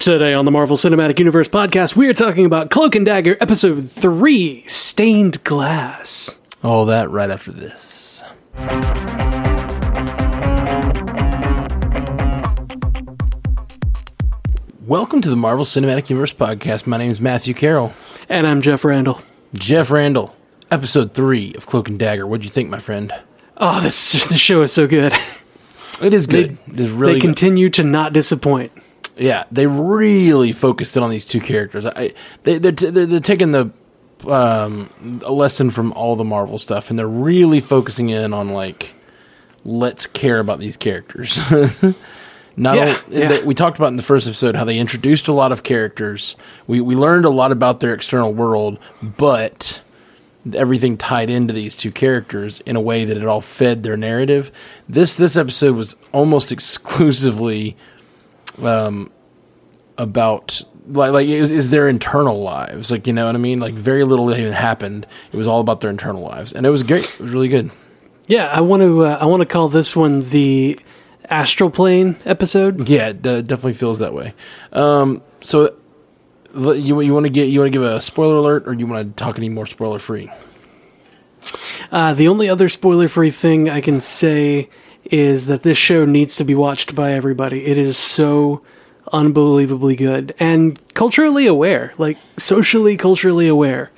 Today 0.00 0.32
on 0.32 0.46
the 0.46 0.50
Marvel 0.50 0.78
Cinematic 0.78 1.18
Universe 1.18 1.46
podcast, 1.46 1.94
we 1.94 2.08
are 2.08 2.14
talking 2.14 2.46
about 2.46 2.70
Cloak 2.70 2.94
and 2.94 3.04
Dagger 3.04 3.36
Episode 3.38 3.90
3 3.90 4.64
Stained 4.66 5.44
Glass. 5.44 6.38
All 6.64 6.86
that 6.86 7.10
right 7.10 7.28
after 7.28 7.52
this. 7.52 8.24
Welcome 14.86 15.20
to 15.20 15.30
the 15.30 15.36
Marvel 15.36 15.64
Cinematic 15.64 16.08
Universe 16.08 16.32
podcast. 16.32 16.86
My 16.86 16.96
name 16.96 17.10
is 17.10 17.20
Matthew 17.20 17.54
Carroll. 17.54 17.92
And 18.28 18.46
I'm 18.46 18.62
Jeff 18.62 18.84
Randall. 18.84 19.20
Jeff 19.54 19.90
Randall, 19.90 20.34
episode 20.70 21.14
3 21.14 21.54
of 21.54 21.66
Cloak 21.66 21.88
and 21.88 21.98
Dagger. 21.98 22.26
What'd 22.26 22.44
you 22.44 22.50
think, 22.50 22.70
my 22.70 22.78
friend? 22.78 23.12
Oh, 23.56 23.80
this, 23.80 24.12
this 24.28 24.40
show 24.40 24.62
is 24.62 24.72
so 24.72 24.86
good. 24.86 25.12
It 26.00 26.12
is 26.12 26.26
good. 26.26 26.56
it 26.72 26.80
is 26.80 26.90
really 26.90 27.14
they 27.14 27.18
good. 27.18 27.26
continue 27.26 27.68
to 27.70 27.82
not 27.84 28.12
disappoint. 28.12 28.72
Yeah, 29.20 29.44
they 29.52 29.66
really 29.66 30.52
focused 30.52 30.96
in 30.96 31.02
on 31.02 31.10
these 31.10 31.24
two 31.26 31.40
characters. 31.40 31.84
I, 31.86 32.14
they, 32.42 32.58
they're, 32.58 32.72
t- 32.72 32.90
they're, 32.90 33.06
they're 33.06 33.20
taking 33.20 33.52
the 33.52 33.70
um, 34.26 34.90
a 35.24 35.30
lesson 35.32 35.70
from 35.70 35.92
all 35.92 36.16
the 36.16 36.24
Marvel 36.24 36.58
stuff, 36.58 36.90
and 36.90 36.98
they're 36.98 37.06
really 37.06 37.60
focusing 37.60 38.08
in 38.08 38.32
on 38.32 38.48
like, 38.50 38.92
let's 39.64 40.06
care 40.06 40.38
about 40.40 40.58
these 40.58 40.76
characters. 40.76 41.38
Not 42.56 42.76
Yeah, 42.76 42.98
only- 43.06 43.18
yeah. 43.20 43.28
they- 43.28 43.42
we 43.42 43.54
talked 43.54 43.78
about 43.78 43.88
in 43.88 43.96
the 43.96 44.02
first 44.02 44.26
episode 44.26 44.56
how 44.56 44.64
they 44.64 44.78
introduced 44.78 45.28
a 45.28 45.32
lot 45.32 45.52
of 45.52 45.62
characters. 45.62 46.34
We 46.66 46.80
we 46.80 46.96
learned 46.96 47.24
a 47.26 47.30
lot 47.30 47.52
about 47.52 47.80
their 47.80 47.94
external 47.94 48.32
world, 48.34 48.78
but 49.02 49.82
everything 50.54 50.96
tied 50.96 51.28
into 51.30 51.52
these 51.54 51.76
two 51.76 51.92
characters 51.92 52.60
in 52.60 52.74
a 52.74 52.80
way 52.80 53.04
that 53.04 53.16
it 53.18 53.26
all 53.26 53.42
fed 53.42 53.82
their 53.82 53.96
narrative. 53.98 54.50
This 54.88 55.16
this 55.16 55.36
episode 55.36 55.76
was 55.76 55.94
almost 56.12 56.50
exclusively 56.56 57.76
um, 58.60 59.10
about 60.00 60.62
like 60.86 61.12
like 61.12 61.28
is, 61.28 61.50
is 61.50 61.70
their 61.70 61.88
internal 61.88 62.42
lives 62.42 62.90
like 62.90 63.06
you 63.06 63.12
know 63.12 63.26
what 63.26 63.34
I 63.34 63.38
mean? 63.38 63.60
Like 63.60 63.74
very 63.74 64.04
little 64.04 64.34
even 64.34 64.52
happened. 64.52 65.06
It 65.32 65.36
was 65.36 65.46
all 65.46 65.60
about 65.60 65.80
their 65.80 65.90
internal 65.90 66.22
lives. 66.22 66.52
And 66.52 66.64
it 66.66 66.70
was 66.70 66.82
great. 66.82 67.04
It 67.04 67.20
was 67.20 67.32
really 67.32 67.48
good. 67.48 67.70
Yeah, 68.26 68.46
I 68.46 68.60
want 68.60 68.82
to 68.82 69.04
uh, 69.04 69.18
I 69.20 69.26
want 69.26 69.40
to 69.40 69.46
call 69.46 69.68
this 69.68 69.94
one 69.94 70.20
the 70.30 70.78
Astral 71.28 71.70
Plane 71.70 72.16
episode. 72.24 72.88
yeah 72.88 73.08
it 73.08 73.26
uh, 73.26 73.40
definitely 73.42 73.74
feels 73.74 73.98
that 73.98 74.14
way. 74.14 74.34
Um, 74.72 75.22
so 75.42 75.76
you 76.54 77.00
you 77.00 77.12
want 77.14 77.26
to 77.26 77.30
get 77.30 77.48
you 77.50 77.60
want 77.60 77.72
to 77.72 77.78
give 77.78 77.86
a 77.86 78.00
spoiler 78.00 78.36
alert 78.36 78.66
or 78.66 78.72
you 78.74 78.86
want 78.86 79.16
to 79.16 79.22
talk 79.22 79.38
any 79.38 79.48
more 79.48 79.66
spoiler 79.66 79.98
free 80.00 80.30
Uh, 81.92 82.14
the 82.14 82.28
only 82.28 82.48
other 82.48 82.68
spoiler 82.68 83.08
free 83.08 83.30
thing 83.30 83.68
I 83.68 83.80
can 83.80 84.00
say 84.00 84.68
is 85.04 85.46
that 85.46 85.62
this 85.62 85.78
show 85.78 86.04
needs 86.04 86.36
to 86.36 86.44
be 86.44 86.54
watched 86.54 86.94
by 86.94 87.12
everybody. 87.12 87.66
It 87.66 87.78
is 87.78 87.96
so 87.96 88.62
unbelievably 89.12 89.96
good 89.96 90.34
and 90.38 90.78
culturally 90.94 91.46
aware, 91.46 91.92
like 91.98 92.18
socially, 92.36 92.96
culturally 92.96 93.48
aware. 93.48 93.90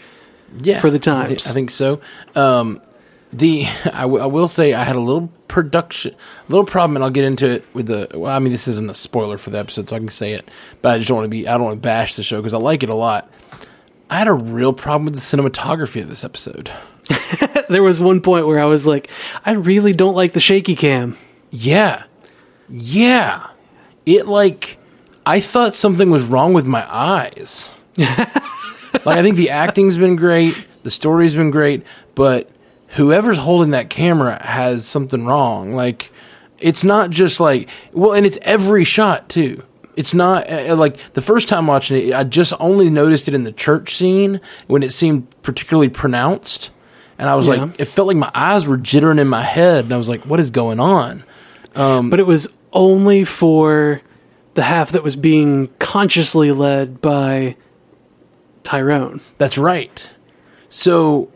yeah 0.61 0.81
For 0.81 0.91
the 0.91 0.99
times. 0.99 1.47
I 1.47 1.53
think 1.53 1.71
so 1.71 2.01
um, 2.35 2.81
the 3.33 3.67
I, 3.93 4.03
w- 4.03 4.23
I 4.23 4.27
will 4.27 4.49
say 4.49 4.75
I 4.75 4.85
had 4.85 4.97
a 4.97 5.01
little 5.01 5.29
production 5.49 6.15
a 6.15 6.51
little 6.51 6.65
problem 6.65 6.97
and 6.97 7.05
I'll 7.05 7.11
get 7.11 7.25
into 7.25 7.47
it 7.49 7.65
with 7.75 7.87
the 7.87 8.09
well 8.15 8.35
I 8.35 8.39
mean 8.39 8.53
this 8.53 8.67
isn't 8.69 8.91
a 8.91 8.95
spoiler 8.95 9.37
for 9.39 9.51
the 9.51 9.59
episode 9.59 9.89
so 9.89 9.97
I 9.97 9.99
can 9.99 10.09
say 10.09 10.33
it 10.33 10.49
but 10.81 10.93
I 10.95 10.99
just 10.99 11.09
don't 11.09 11.17
want 11.19 11.27
to 11.27 11.31
be 11.31 11.47
I 11.47 11.53
don't 11.55 11.65
want 11.65 11.77
to 11.77 11.81
bash 11.81 12.17
the 12.17 12.23
show 12.23 12.39
because 12.39 12.55
I 12.55 12.59
like 12.59 12.83
it 12.83 12.89
a 12.89 12.95
lot 12.95 13.31
I 14.09 14.17
had 14.19 14.29
a 14.29 14.33
real 14.33 14.73
problem 14.73 15.05
with 15.07 15.15
the 15.15 15.21
cinematography 15.21 16.01
of 16.03 16.09
this 16.09 16.25
episode 16.25 16.71
There 17.69 17.83
was 17.83 18.01
one 18.01 18.21
point 18.21 18.47
where 18.47 18.61
I 18.61 18.67
was 18.67 18.87
like, 18.87 19.11
I 19.45 19.53
really 19.53 19.93
don't 19.93 20.15
like 20.15 20.33
the 20.35 20.41
shaky 20.41 20.77
cam. 20.77 21.17
yeah 21.51 22.05
yeah 22.71 23.47
it 24.07 24.27
like 24.27 24.79
I 25.25 25.41
thought 25.41 25.75
something 25.75 26.11
was 26.11 26.25
wrong 26.25 26.53
with 26.53 26.67
my 26.67 26.85
eyes 26.93 27.71
like 27.99 29.07
I 29.19 29.23
think 29.23 29.37
the 29.37 29.51
acting's 29.51 29.97
been 29.97 30.17
great, 30.17 30.67
the 30.83 30.91
story's 30.91 31.35
been 31.35 31.51
great, 31.51 31.85
but 32.15 32.49
whoever's 32.89 33.39
holding 33.39 33.71
that 33.73 33.91
camera 33.91 34.43
has 34.45 34.87
something 34.87 35.27
wrong. 35.27 35.75
Like 35.75 36.11
it's 36.59 36.85
not 36.85 37.11
just 37.11 37.39
like 37.41 37.69
well, 37.93 38.13
and 38.15 38.25
it's 38.27 38.39
every 38.43 38.85
shot 38.85 39.29
too. 39.29 39.63
It's 39.95 40.15
not 40.15 40.51
uh, 40.51 40.75
like 40.75 40.97
the 41.13 41.21
first 41.21 41.49
time 41.49 41.67
watching 41.67 41.97
it, 42.09 42.15
I 42.15 42.25
just 42.25 42.55
only 42.59 42.89
noticed 42.89 43.29
it 43.29 43.35
in 43.35 43.45
the 43.45 43.53
church 43.53 43.95
scene 43.95 44.41
when 44.69 44.83
it 44.83 44.93
seemed 44.93 45.29
particularly 45.43 45.91
pronounced. 45.91 46.71
And 47.19 47.29
I 47.29 47.35
was 47.35 47.47
Yeah. 47.47 47.55
like, 47.65 47.79
it 47.79 47.85
felt 47.85 48.09
like 48.09 48.17
my 48.17 48.31
eyes 48.35 48.67
were 48.67 48.79
jittering 48.79 49.21
in 49.21 49.29
my 49.29 49.43
head. 49.43 49.85
And 49.85 49.93
I 49.93 49.99
was 49.99 50.09
like, 50.09 50.23
what 50.25 50.41
is 50.41 50.51
going 50.51 50.81
on? 50.81 51.25
But 51.75 52.19
it 52.21 52.27
was 52.27 52.49
only 52.73 53.25
for 53.25 54.01
the 54.55 54.63
half 54.63 54.91
that 54.93 55.03
was 55.03 55.17
being 55.17 55.69
consciously 55.79 56.53
led 56.53 57.01
by 57.01 57.57
Tyrone. 58.63 59.21
That's 59.39 59.59
right. 59.59 60.11
So 60.69 61.31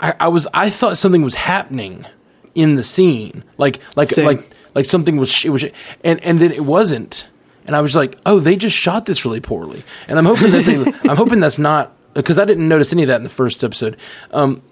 I, 0.00 0.14
I 0.20 0.28
was 0.28 0.46
I 0.52 0.70
thought 0.70 0.96
something 0.96 1.22
was 1.22 1.34
happening 1.34 2.06
in 2.54 2.74
the 2.74 2.82
scene, 2.82 3.44
like 3.58 3.80
like 3.96 4.08
Same. 4.08 4.26
like 4.26 4.50
like 4.74 4.84
something 4.84 5.16
was 5.16 5.44
it 5.44 5.50
was, 5.50 5.64
and 6.04 6.22
and 6.24 6.38
then 6.38 6.52
it 6.52 6.64
wasn't, 6.64 7.28
and 7.66 7.76
I 7.76 7.80
was 7.80 7.94
like, 7.94 8.18
oh, 8.26 8.40
they 8.40 8.56
just 8.56 8.76
shot 8.76 9.06
this 9.06 9.24
really 9.24 9.40
poorly, 9.40 9.84
and 10.08 10.18
I'm 10.18 10.24
hoping 10.24 10.50
that 10.50 10.64
they 10.64 10.76
I'm 11.10 11.16
hoping 11.16 11.40
that's 11.40 11.58
not 11.58 11.92
because 12.14 12.38
I 12.38 12.44
didn't 12.44 12.68
notice 12.68 12.92
any 12.92 13.02
of 13.02 13.08
that 13.08 13.16
in 13.16 13.22
the 13.22 13.30
first 13.30 13.62
episode, 13.64 13.96
um, 14.32 14.62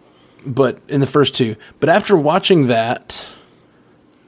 but 0.45 0.81
in 0.89 1.01
the 1.01 1.07
first 1.07 1.35
two, 1.35 1.57
but 1.79 1.89
after 1.89 2.17
watching 2.17 2.67
that. 2.69 3.27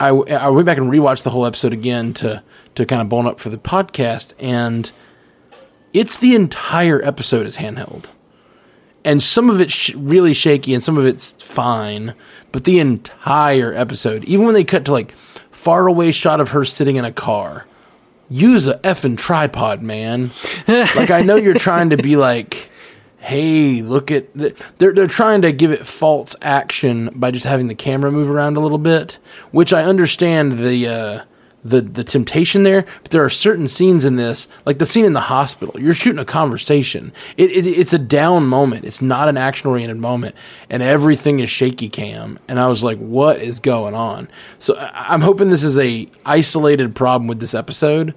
I, 0.02 0.08
I 0.08 0.48
went 0.48 0.66
back 0.66 0.78
and 0.78 0.90
rewatched 0.90 1.22
the 1.22 1.30
whole 1.30 1.46
episode 1.46 1.72
again 1.72 2.12
to 2.14 2.42
to 2.74 2.86
kind 2.86 3.02
of 3.02 3.08
bone 3.08 3.26
up 3.26 3.38
for 3.38 3.50
the 3.50 3.58
podcast, 3.58 4.32
and 4.38 4.90
it's 5.92 6.18
the 6.18 6.34
entire 6.34 7.02
episode 7.04 7.46
is 7.46 7.56
handheld. 7.56 8.06
And 9.04 9.22
some 9.22 9.50
of 9.50 9.60
it's 9.60 9.72
sh- 9.72 9.94
really 9.94 10.32
shaky 10.32 10.74
and 10.74 10.82
some 10.82 10.96
of 10.96 11.04
it's 11.04 11.32
fine 11.42 12.14
but 12.52 12.64
the 12.64 12.78
entire 12.78 13.72
episode 13.74 14.22
even 14.24 14.44
when 14.44 14.54
they 14.54 14.62
cut 14.62 14.84
to 14.84 14.92
like 14.92 15.12
far 15.50 15.88
away 15.88 16.12
shot 16.12 16.40
of 16.40 16.50
her 16.50 16.64
sitting 16.64 16.96
in 16.96 17.04
a 17.04 17.10
car 17.10 17.66
use 18.28 18.66
a 18.68 18.74
effing 18.78 19.18
tripod 19.18 19.82
man. 19.82 20.30
Like 20.68 21.10
i 21.10 21.22
know 21.22 21.34
you're 21.34 21.54
trying 21.54 21.90
to 21.90 21.96
be 21.96 22.14
like 22.14 22.70
hey 23.22 23.82
look 23.82 24.10
at 24.10 24.32
the, 24.36 24.54
they're 24.78 24.92
they're 24.92 25.06
trying 25.06 25.42
to 25.42 25.52
give 25.52 25.70
it 25.70 25.86
false 25.86 26.36
action 26.42 27.10
by 27.14 27.30
just 27.30 27.46
having 27.46 27.68
the 27.68 27.74
camera 27.74 28.10
move 28.10 28.28
around 28.28 28.56
a 28.56 28.60
little 28.60 28.78
bit 28.78 29.18
which 29.50 29.72
i 29.72 29.82
understand 29.82 30.58
the 30.58 30.88
uh 30.88 31.24
the 31.64 31.80
the 31.80 32.04
temptation 32.04 32.64
there, 32.64 32.84
but 33.02 33.12
there 33.12 33.24
are 33.24 33.30
certain 33.30 33.68
scenes 33.68 34.04
in 34.04 34.16
this, 34.16 34.48
like 34.66 34.78
the 34.78 34.86
scene 34.86 35.04
in 35.04 35.12
the 35.12 35.20
hospital. 35.20 35.78
You're 35.78 35.94
shooting 35.94 36.18
a 36.18 36.24
conversation. 36.24 37.12
It, 37.36 37.50
it 37.50 37.66
it's 37.66 37.92
a 37.92 37.98
down 37.98 38.46
moment. 38.46 38.84
It's 38.84 39.00
not 39.00 39.28
an 39.28 39.36
action 39.36 39.68
oriented 39.68 39.98
moment, 39.98 40.34
and 40.68 40.82
everything 40.82 41.38
is 41.38 41.50
shaky 41.50 41.88
cam. 41.88 42.38
And 42.48 42.58
I 42.58 42.66
was 42.66 42.82
like, 42.82 42.98
what 42.98 43.40
is 43.40 43.60
going 43.60 43.94
on? 43.94 44.28
So 44.58 44.76
I, 44.76 45.12
I'm 45.12 45.20
hoping 45.20 45.50
this 45.50 45.64
is 45.64 45.78
a 45.78 46.08
isolated 46.26 46.96
problem 46.96 47.28
with 47.28 47.38
this 47.38 47.54
episode, 47.54 48.14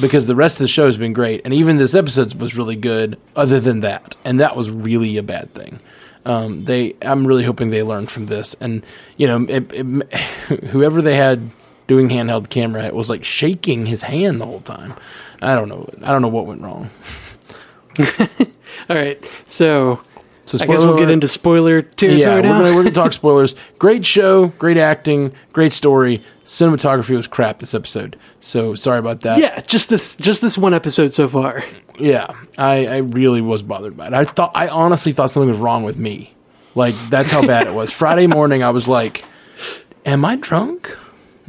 because 0.00 0.26
the 0.26 0.34
rest 0.34 0.56
of 0.56 0.64
the 0.64 0.68
show 0.68 0.84
has 0.86 0.96
been 0.96 1.12
great, 1.12 1.40
and 1.44 1.54
even 1.54 1.76
this 1.76 1.94
episode 1.94 2.34
was 2.34 2.56
really 2.56 2.76
good. 2.76 3.18
Other 3.34 3.60
than 3.60 3.80
that, 3.80 4.16
and 4.24 4.38
that 4.40 4.56
was 4.56 4.70
really 4.70 5.16
a 5.16 5.22
bad 5.22 5.54
thing. 5.54 5.80
Um, 6.26 6.64
they, 6.64 6.94
I'm 7.00 7.26
really 7.26 7.44
hoping 7.44 7.70
they 7.70 7.82
learned 7.82 8.10
from 8.10 8.26
this, 8.26 8.54
and 8.60 8.84
you 9.16 9.26
know, 9.26 9.46
it, 9.48 9.72
it, 9.72 10.14
whoever 10.66 11.00
they 11.00 11.16
had 11.16 11.50
doing 11.90 12.08
handheld 12.08 12.48
camera 12.50 12.84
it 12.84 12.94
was 12.94 13.10
like 13.10 13.24
shaking 13.24 13.84
his 13.84 14.02
hand 14.02 14.40
the 14.40 14.46
whole 14.46 14.60
time. 14.60 14.94
I 15.42 15.56
don't 15.56 15.68
know. 15.68 15.88
I 16.02 16.12
don't 16.12 16.22
know 16.22 16.28
what 16.28 16.46
went 16.46 16.62
wrong. 16.62 16.88
All 18.88 18.96
right, 18.96 19.18
so 19.48 20.00
So 20.46 20.58
I 20.60 20.66
guess 20.66 20.80
we'll 20.80 20.98
get 20.98 21.10
into 21.10 21.26
spoiler 21.26 21.82
territory 21.82 22.20
yeah. 22.20 22.40
Now. 22.40 22.62
we're 22.62 22.84
gonna 22.84 22.92
talk 22.94 23.12
spoilers. 23.22 23.56
Great 23.80 24.06
show, 24.06 24.48
great 24.48 24.76
acting, 24.76 25.32
great 25.52 25.72
story. 25.72 26.22
Cinematography 26.50 27.14
was 27.14 27.28
crap 27.28 27.60
this 27.60 27.74
episode, 27.74 28.16
so 28.40 28.74
sorry 28.74 28.98
about 28.98 29.20
that. 29.20 29.38
yeah, 29.38 29.60
just 29.60 29.88
this 29.88 30.16
just 30.16 30.42
this 30.42 30.58
one 30.58 30.74
episode 30.74 31.14
so 31.14 31.28
far. 31.28 31.62
Yeah, 31.96 32.34
I, 32.58 32.86
I 32.86 32.96
really 32.96 33.40
was 33.40 33.62
bothered 33.62 33.96
by 33.96 34.08
it. 34.08 34.14
I 34.14 34.24
thought 34.24 34.50
I 34.52 34.66
honestly 34.66 35.12
thought 35.12 35.30
something 35.30 35.48
was 35.48 35.58
wrong 35.58 35.84
with 35.84 35.96
me. 35.96 36.34
Like 36.74 36.96
that's 37.08 37.30
how 37.30 37.46
bad 37.46 37.68
it 37.68 37.72
was. 37.72 37.92
Friday 37.92 38.26
morning, 38.26 38.64
I 38.64 38.70
was 38.70 38.88
like, 38.88 39.24
"Am 40.04 40.24
I 40.24 40.34
drunk?" 40.34 40.90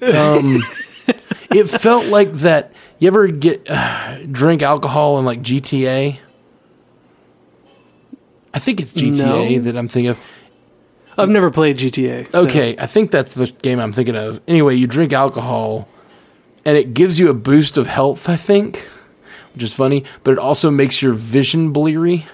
Um, 0.03 0.57
it 1.49 1.67
felt 1.67 2.05
like 2.05 2.33
that. 2.33 2.71
You 2.99 3.07
ever 3.07 3.25
get 3.29 3.67
uh, 3.71 4.19
drink 4.27 4.61
alcohol 4.61 5.17
in 5.17 5.25
like 5.25 5.41
GTA? 5.41 6.19
I 8.53 8.59
think 8.59 8.81
it's 8.81 8.93
GTA 8.93 9.57
No. 9.57 9.63
that 9.63 9.75
I'm 9.75 9.87
thinking 9.87 10.09
of. 10.11 10.19
I've 11.17 11.29
never 11.29 11.51
played 11.51 11.77
GTA. 11.77 12.31
so- 12.31 12.47
Okay, 12.47 12.75
I 12.77 12.87
think 12.87 13.11
that's 13.11 13.33
the 13.33 13.47
game 13.47 13.79
I'm 13.79 13.93
thinking 13.93 14.15
of. 14.15 14.39
Anyway, 14.47 14.75
you 14.75 14.87
drink 14.87 15.13
alcohol, 15.13 15.87
and 16.65 16.77
it 16.77 16.93
gives 16.93 17.19
you 17.19 17.29
a 17.29 17.33
boost 17.33 17.77
of 17.77 17.87
health. 17.87 18.29
I 18.29 18.37
think, 18.37 18.87
which 19.53 19.63
is 19.63 19.73
funny, 19.73 20.03
but 20.23 20.31
it 20.31 20.39
also 20.39 20.71
makes 20.71 21.01
your 21.01 21.13
vision 21.13 21.71
bleary. 21.71 22.25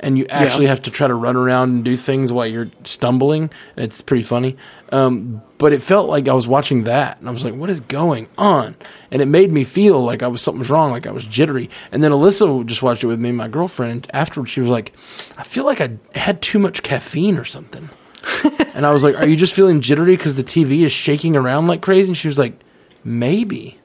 And 0.00 0.18
you 0.18 0.26
actually 0.28 0.66
have 0.66 0.82
to 0.82 0.90
try 0.90 1.06
to 1.06 1.14
run 1.14 1.36
around 1.36 1.70
and 1.70 1.84
do 1.84 1.96
things 1.96 2.32
while 2.32 2.46
you're 2.46 2.70
stumbling. 2.84 3.50
And 3.76 3.84
it's 3.84 4.00
pretty 4.00 4.22
funny. 4.22 4.56
Um, 4.92 5.42
but 5.58 5.72
it 5.72 5.82
felt 5.82 6.08
like 6.08 6.26
I 6.26 6.32
was 6.32 6.48
watching 6.48 6.84
that, 6.84 7.20
and 7.20 7.28
I 7.28 7.32
was 7.32 7.44
like, 7.44 7.54
"What 7.54 7.70
is 7.70 7.80
going 7.80 8.28
on?" 8.38 8.76
And 9.10 9.22
it 9.22 9.26
made 9.26 9.52
me 9.52 9.62
feel 9.62 10.02
like 10.02 10.22
I 10.22 10.26
was 10.26 10.42
something's 10.42 10.70
wrong, 10.70 10.90
like 10.90 11.06
I 11.06 11.12
was 11.12 11.24
jittery. 11.26 11.70
And 11.92 12.02
then 12.02 12.10
Alyssa 12.10 12.64
just 12.66 12.82
watched 12.82 13.04
it 13.04 13.08
with 13.08 13.20
me, 13.20 13.30
my 13.30 13.46
girlfriend. 13.46 14.08
Afterwards, 14.12 14.50
she 14.50 14.60
was 14.60 14.70
like, 14.70 14.92
"I 15.36 15.42
feel 15.42 15.64
like 15.64 15.80
I 15.80 15.98
had 16.14 16.42
too 16.42 16.58
much 16.58 16.82
caffeine 16.82 17.36
or 17.36 17.44
something." 17.44 17.90
and 18.74 18.86
I 18.86 18.90
was 18.90 19.04
like, 19.04 19.16
"Are 19.16 19.26
you 19.28 19.36
just 19.36 19.54
feeling 19.54 19.80
jittery 19.80 20.16
because 20.16 20.34
the 20.34 20.44
TV 20.44 20.80
is 20.84 20.92
shaking 20.92 21.36
around 21.36 21.66
like 21.66 21.82
crazy?" 21.82 22.08
And 22.08 22.16
she 22.16 22.28
was 22.28 22.38
like, 22.38 22.58
"Maybe." 23.04 23.79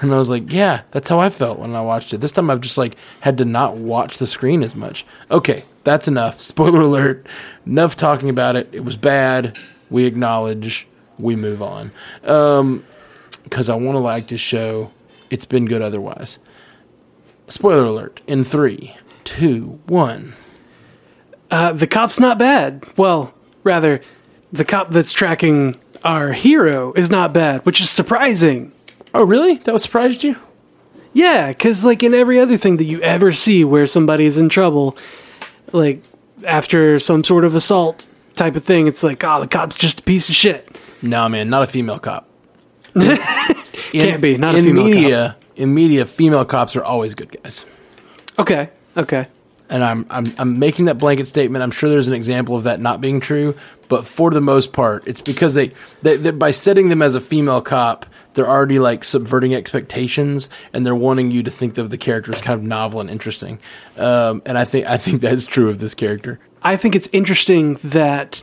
And 0.00 0.12
I 0.12 0.18
was 0.18 0.28
like, 0.28 0.52
"Yeah, 0.52 0.82
that's 0.90 1.08
how 1.08 1.18
I 1.18 1.30
felt 1.30 1.58
when 1.58 1.74
I 1.74 1.80
watched 1.80 2.12
it." 2.12 2.20
This 2.20 2.32
time, 2.32 2.50
I've 2.50 2.60
just 2.60 2.78
like 2.78 2.96
had 3.20 3.38
to 3.38 3.44
not 3.44 3.76
watch 3.76 4.18
the 4.18 4.26
screen 4.26 4.62
as 4.62 4.76
much. 4.76 5.06
Okay, 5.30 5.64
that's 5.84 6.06
enough. 6.08 6.40
Spoiler 6.52 6.82
alert. 6.82 7.26
Enough 7.66 7.96
talking 7.96 8.28
about 8.28 8.56
it. 8.56 8.68
It 8.72 8.84
was 8.84 8.96
bad. 8.96 9.56
We 9.90 10.04
acknowledge. 10.04 10.86
We 11.18 11.34
move 11.34 11.62
on. 11.62 11.92
Um, 12.24 12.84
because 13.44 13.68
I 13.68 13.74
want 13.76 13.96
to 13.96 14.00
like 14.00 14.28
this 14.28 14.40
show. 14.40 14.90
It's 15.30 15.44
been 15.44 15.66
good 15.66 15.82
otherwise. 15.82 16.38
Spoiler 17.48 17.84
alert. 17.84 18.20
In 18.26 18.44
three, 18.44 18.96
two, 19.24 19.80
one. 19.86 20.34
Uh, 21.50 21.72
the 21.72 21.86
cop's 21.86 22.18
not 22.18 22.38
bad. 22.38 22.84
Well, 22.96 23.32
rather, 23.62 24.00
the 24.52 24.64
cop 24.64 24.90
that's 24.90 25.12
tracking 25.12 25.76
our 26.04 26.32
hero 26.32 26.92
is 26.94 27.10
not 27.10 27.32
bad, 27.32 27.64
which 27.64 27.80
is 27.80 27.88
surprising. 27.88 28.72
Oh, 29.16 29.24
really? 29.24 29.54
That 29.54 29.72
was 29.72 29.82
surprised 29.82 30.22
you? 30.24 30.36
Yeah, 31.14 31.48
because 31.48 31.86
like 31.86 32.02
in 32.02 32.12
every 32.12 32.38
other 32.38 32.58
thing 32.58 32.76
that 32.76 32.84
you 32.84 33.00
ever 33.00 33.32
see 33.32 33.64
where 33.64 33.86
somebody's 33.86 34.36
in 34.36 34.50
trouble, 34.50 34.94
like 35.72 36.02
after 36.44 36.98
some 36.98 37.24
sort 37.24 37.44
of 37.44 37.54
assault 37.54 38.06
type 38.34 38.56
of 38.56 38.64
thing, 38.64 38.86
it's 38.86 39.02
like, 39.02 39.24
oh, 39.24 39.40
the 39.40 39.48
cop's 39.48 39.76
just 39.76 40.00
a 40.00 40.02
piece 40.02 40.28
of 40.28 40.34
shit. 40.34 40.68
No, 41.00 41.30
man, 41.30 41.48
not 41.48 41.62
a 41.62 41.66
female 41.66 41.98
cop. 41.98 42.28
Can't 43.92 44.20
be, 44.20 44.36
not 44.36 44.54
a 44.54 44.58
in 44.58 44.64
female 44.66 44.84
media. 44.84 45.36
In 45.56 45.74
media, 45.74 46.04
female 46.04 46.44
cops 46.44 46.76
are 46.76 46.84
always 46.84 47.14
good 47.14 47.34
guys. 47.42 47.64
Okay, 48.38 48.68
okay. 48.98 49.28
and 49.70 49.82
I'm, 49.82 50.04
I'm 50.10 50.26
I'm 50.36 50.58
making 50.58 50.84
that 50.84 50.98
blanket 50.98 51.26
statement. 51.26 51.62
I'm 51.62 51.70
sure 51.70 51.88
there's 51.88 52.08
an 52.08 52.14
example 52.14 52.54
of 52.54 52.64
that 52.64 52.80
not 52.80 53.00
being 53.00 53.20
true, 53.20 53.54
but 53.88 54.06
for 54.06 54.30
the 54.30 54.42
most 54.42 54.74
part, 54.74 55.06
it's 55.06 55.22
because 55.22 55.54
they, 55.54 55.72
they, 56.02 56.16
they 56.18 56.32
by 56.32 56.50
setting 56.50 56.90
them 56.90 57.00
as 57.00 57.14
a 57.14 57.20
female 57.22 57.62
cop, 57.62 58.04
they're 58.36 58.48
already 58.48 58.78
like 58.78 59.02
subverting 59.02 59.54
expectations, 59.54 60.48
and 60.72 60.86
they're 60.86 60.94
wanting 60.94 61.32
you 61.32 61.42
to 61.42 61.50
think 61.50 61.76
of 61.78 61.90
the 61.90 61.98
character 61.98 62.32
as 62.32 62.40
kind 62.40 62.58
of 62.58 62.64
novel 62.64 63.00
and 63.00 63.10
interesting. 63.10 63.58
Um, 63.96 64.42
and 64.46 64.56
I 64.56 64.64
think 64.64 64.86
I 64.86 64.96
think 64.96 65.20
that's 65.20 65.46
true 65.46 65.68
of 65.68 65.80
this 65.80 65.94
character. 65.94 66.38
I 66.62 66.76
think 66.76 66.94
it's 66.94 67.08
interesting 67.12 67.74
that 67.82 68.42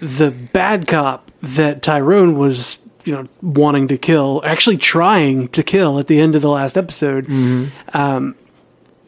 the 0.00 0.30
bad 0.30 0.86
cop 0.88 1.30
that 1.40 1.82
Tyrone 1.82 2.36
was, 2.36 2.78
you 3.04 3.14
know, 3.14 3.28
wanting 3.42 3.88
to 3.88 3.96
kill, 3.98 4.42
actually 4.44 4.76
trying 4.76 5.48
to 5.48 5.62
kill 5.62 5.98
at 5.98 6.06
the 6.06 6.20
end 6.20 6.34
of 6.34 6.42
the 6.42 6.50
last 6.50 6.76
episode, 6.76 7.26
um, 7.94 8.34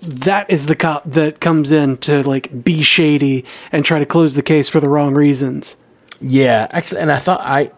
that 0.03 0.51
is 0.51 0.67
the 0.67 0.77
cop 0.77 1.05
that 1.05 1.41
comes 1.41 1.71
in 1.73 1.97
to 1.99 2.23
like 2.23 2.65
be 2.65 2.83
shady 2.83 3.45
and 3.71 3.85
try 3.85 3.99
to 3.99 4.07
close 4.07 4.35
the 4.35 4.43
case 4.43 4.69
for 4.69 4.81
the 4.81 4.89
wrong 4.89 5.15
reasons. 5.15 5.77
Yeah, 6.21 6.69
actually, 6.71 7.01
and 7.01 7.11
I 7.11 7.19
thought 7.19 7.41
I, 7.41 7.71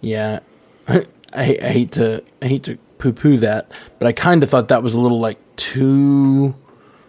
yeah, 0.00 0.40
I, 1.38 1.58
I 1.62 1.68
hate 1.68 1.92
to 1.92 2.22
I 2.42 2.46
hate 2.46 2.64
to 2.64 2.76
poo 2.98 3.12
poo 3.12 3.36
that, 3.38 3.70
but 3.98 4.06
I 4.06 4.12
kind 4.12 4.42
of 4.42 4.50
thought 4.50 4.68
that 4.68 4.82
was 4.82 4.94
a 4.94 5.00
little 5.00 5.20
like 5.20 5.38
too 5.56 6.54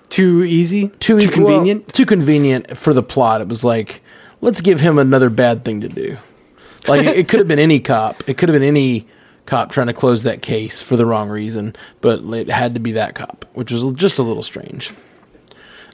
Too 0.10 0.44
easy, 0.44 0.88
too, 1.00 1.20
too 1.20 1.30
convenient. 1.30 1.82
well, 1.82 1.92
too 1.92 2.06
convenient 2.06 2.76
for 2.78 2.94
the 2.94 3.04
plot. 3.04 3.42
It 3.42 3.48
was 3.48 3.64
like, 3.64 4.02
let's 4.42 4.60
give 4.62 4.80
him 4.80 4.98
another 4.98 5.30
bad 5.30 5.64
thing 5.64 5.82
to 5.82 5.88
do. 5.88 6.18
Like 6.88 7.06
it, 7.06 7.18
it 7.18 7.28
could 7.28 7.40
have 7.40 7.48
been 7.48 7.60
any 7.60 7.80
cop. 7.80 8.24
It 8.28 8.38
could 8.38 8.50
have 8.50 8.56
been 8.56 8.68
any 8.68 9.08
cop 9.46 9.72
trying 9.72 9.88
to 9.88 9.94
close 9.94 10.24
that 10.24 10.42
case 10.42 10.80
for 10.80 10.96
the 10.96 11.06
wrong 11.06 11.30
reason, 11.30 11.76
but 12.02 12.22
it 12.24 12.50
had 12.50 12.74
to 12.74 12.80
be 12.80 12.94
that 12.94 13.14
cop, 13.16 13.46
which 13.54 13.72
was 13.72 13.94
just 13.94 14.18
a 14.18 14.24
little 14.24 14.42
strange. 14.44 14.92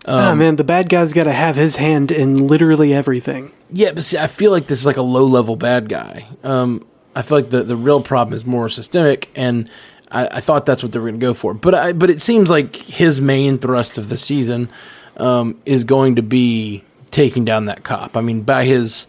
oh 0.08 0.32
Um, 0.32 0.40
man, 0.40 0.56
the 0.56 0.64
bad 0.64 0.88
guy's 0.88 1.12
got 1.12 1.24
to 1.26 1.34
have 1.34 1.56
his 1.58 1.76
hand 1.78 2.12
in 2.12 2.48
literally 2.48 2.94
everything. 2.94 3.52
Yeah, 3.70 3.92
but 3.92 4.04
see, 4.04 4.18
I 4.18 4.28
feel 4.28 4.52
like 4.52 4.68
this 4.68 4.80
is 4.80 4.86
like 4.86 4.98
a 4.98 5.02
low 5.02 5.26
level 5.26 5.56
bad 5.58 5.90
guy. 5.90 6.28
Um, 6.44 6.86
I 7.16 7.22
feel 7.22 7.38
like 7.40 7.50
the 7.50 7.64
the 7.64 7.76
real 7.78 8.02
problem 8.02 8.34
is 8.36 8.46
more 8.46 8.68
systemic, 8.70 9.30
and 9.36 9.70
I, 10.12 10.28
I 10.38 10.40
thought 10.42 10.66
that's 10.66 10.84
what 10.84 10.92
they 10.92 11.00
were 11.00 11.08
going 11.10 11.20
to 11.20 11.26
go 11.26 11.34
for. 11.34 11.54
But 11.54 11.74
I, 11.76 11.94
but 11.94 12.10
it 12.10 12.22
seems 12.22 12.50
like 12.50 12.76
his 12.76 13.22
main 13.22 13.58
thrust 13.58 13.98
of 13.98 14.10
the 14.10 14.18
season 14.18 14.70
um, 15.18 15.60
is 15.66 15.84
going 15.84 16.16
to 16.18 16.22
be 16.22 16.84
taking 17.12 17.46
down 17.46 17.66
that 17.66 17.84
cop. 17.84 18.18
I 18.18 18.22
mean, 18.22 18.42
by 18.42 18.66
his 18.66 19.08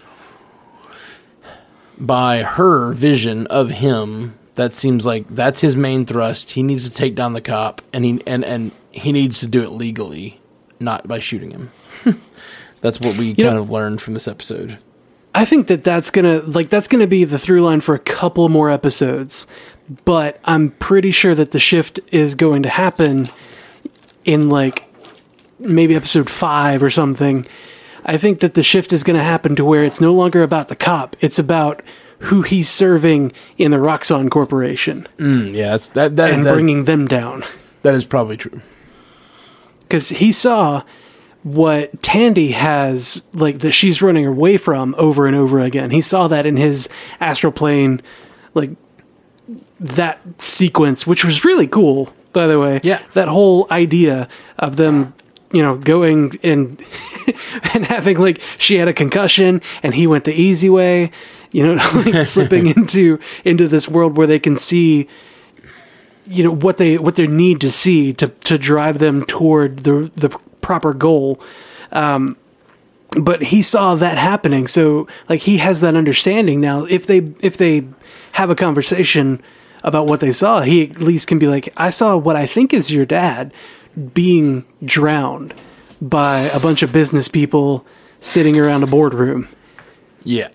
by 1.98 2.42
her 2.42 2.92
vision 2.92 3.46
of 3.48 3.70
him, 3.70 4.38
that 4.54 4.72
seems 4.72 5.06
like 5.06 5.26
that's 5.28 5.60
his 5.60 5.76
main 5.76 6.04
thrust. 6.06 6.52
He 6.52 6.62
needs 6.62 6.88
to 6.88 6.94
take 6.94 7.14
down 7.14 7.32
the 7.32 7.40
cop, 7.40 7.82
and 7.92 8.04
he 8.04 8.22
and 8.26 8.44
and 8.44 8.72
he 8.90 9.12
needs 9.12 9.40
to 9.40 9.46
do 9.46 9.62
it 9.62 9.70
legally, 9.70 10.40
not 10.80 11.06
by 11.08 11.18
shooting 11.18 11.50
him. 11.50 11.72
that's 12.80 13.00
what 13.00 13.16
we 13.16 13.32
You 13.32 13.44
know- 13.44 13.50
kind 13.50 13.58
of 13.58 13.70
learned 13.70 14.00
from 14.00 14.14
this 14.14 14.28
episode. 14.28 14.78
I 15.36 15.44
think 15.44 15.66
that 15.66 15.84
that's 15.84 16.08
gonna 16.10 16.40
like 16.46 16.70
that's 16.70 16.88
gonna 16.88 17.06
be 17.06 17.24
the 17.24 17.38
through 17.38 17.60
line 17.62 17.82
for 17.82 17.94
a 17.94 17.98
couple 17.98 18.48
more 18.48 18.70
episodes, 18.70 19.46
but 20.06 20.40
I'm 20.46 20.70
pretty 20.70 21.10
sure 21.10 21.34
that 21.34 21.50
the 21.50 21.58
shift 21.60 22.00
is 22.10 22.34
going 22.34 22.62
to 22.62 22.70
happen 22.70 23.26
in 24.24 24.48
like 24.48 24.84
maybe 25.58 25.94
episode 25.94 26.30
five 26.30 26.82
or 26.82 26.88
something. 26.88 27.46
I 28.06 28.16
think 28.16 28.40
that 28.40 28.54
the 28.54 28.62
shift 28.62 28.94
is 28.94 29.04
going 29.04 29.18
to 29.18 29.22
happen 29.22 29.56
to 29.56 29.64
where 29.64 29.84
it's 29.84 30.00
no 30.00 30.14
longer 30.14 30.42
about 30.42 30.68
the 30.68 30.76
cop; 30.76 31.16
it's 31.20 31.38
about 31.38 31.82
who 32.20 32.40
he's 32.40 32.70
serving 32.70 33.30
in 33.58 33.72
the 33.72 33.76
Roxxon 33.76 34.30
Corporation 34.30 35.06
Mm, 35.18 35.52
yeah, 35.52 35.72
that's, 35.72 35.86
that 35.88 36.16
that, 36.16 36.30
and 36.32 36.46
that, 36.46 36.54
bringing 36.54 36.84
them 36.84 37.06
down. 37.06 37.44
that 37.82 37.94
is 37.94 38.06
probably 38.06 38.38
true. 38.38 38.62
because 39.82 40.08
he 40.08 40.32
saw 40.32 40.82
what 41.46 42.02
Tandy 42.02 42.50
has 42.50 43.22
like 43.32 43.60
that 43.60 43.70
she's 43.70 44.02
running 44.02 44.26
away 44.26 44.56
from 44.56 44.96
over 44.98 45.28
and 45.28 45.36
over 45.36 45.60
again. 45.60 45.92
He 45.92 46.02
saw 46.02 46.26
that 46.26 46.44
in 46.44 46.56
his 46.56 46.88
astral 47.20 47.52
plane, 47.52 48.02
like 48.52 48.70
that 49.78 50.18
sequence, 50.38 51.06
which 51.06 51.24
was 51.24 51.44
really 51.44 51.68
cool, 51.68 52.12
by 52.32 52.48
the 52.48 52.58
way. 52.58 52.80
Yeah. 52.82 53.00
that 53.12 53.28
whole 53.28 53.68
idea 53.70 54.28
of 54.58 54.74
them, 54.74 55.14
you 55.52 55.62
know, 55.62 55.76
going 55.76 56.36
and 56.42 56.84
and 57.74 57.86
having 57.86 58.18
like 58.18 58.40
she 58.58 58.74
had 58.74 58.88
a 58.88 58.92
concussion 58.92 59.62
and 59.84 59.94
he 59.94 60.08
went 60.08 60.24
the 60.24 60.34
easy 60.34 60.68
way, 60.68 61.12
you 61.52 61.62
know, 61.64 61.74
like 61.94 62.26
slipping 62.26 62.66
into 62.66 63.20
into 63.44 63.68
this 63.68 63.88
world 63.88 64.16
where 64.16 64.26
they 64.26 64.40
can 64.40 64.56
see 64.56 65.06
you 66.28 66.42
know 66.42 66.50
what 66.52 66.78
they 66.78 66.98
what 66.98 67.14
they 67.14 67.28
need 67.28 67.60
to 67.60 67.70
see 67.70 68.12
to 68.12 68.26
to 68.26 68.58
drive 68.58 68.98
them 68.98 69.24
toward 69.24 69.84
the 69.84 70.10
the 70.16 70.36
proper 70.66 70.92
goal. 70.92 71.40
Um 71.92 72.36
but 73.18 73.40
he 73.44 73.62
saw 73.62 73.94
that 73.94 74.18
happening. 74.18 74.66
So 74.66 75.06
like 75.28 75.40
he 75.40 75.58
has 75.58 75.80
that 75.80 75.94
understanding. 75.94 76.60
Now 76.60 76.84
if 76.84 77.06
they 77.06 77.18
if 77.40 77.56
they 77.56 77.86
have 78.32 78.50
a 78.50 78.54
conversation 78.54 79.42
about 79.82 80.06
what 80.06 80.20
they 80.20 80.32
saw 80.32 80.62
he 80.62 80.90
at 80.90 81.00
least 81.00 81.28
can 81.28 81.38
be 81.38 81.46
like 81.46 81.72
i 81.76 81.90
saw 81.90 82.16
what 82.16 82.34
i 82.34 82.44
think 82.44 82.74
is 82.74 82.90
your 82.90 83.06
dad 83.06 83.52
being 84.14 84.64
drowned 84.84 85.54
by 86.00 86.40
a 86.40 86.60
bunch 86.60 86.82
of 86.82 86.92
business 86.92 87.28
people 87.28 87.86
sitting 88.20 88.58
around 88.58 88.82
a 88.82 88.86
boardroom. 88.86 89.48
Yeah, 90.24 90.50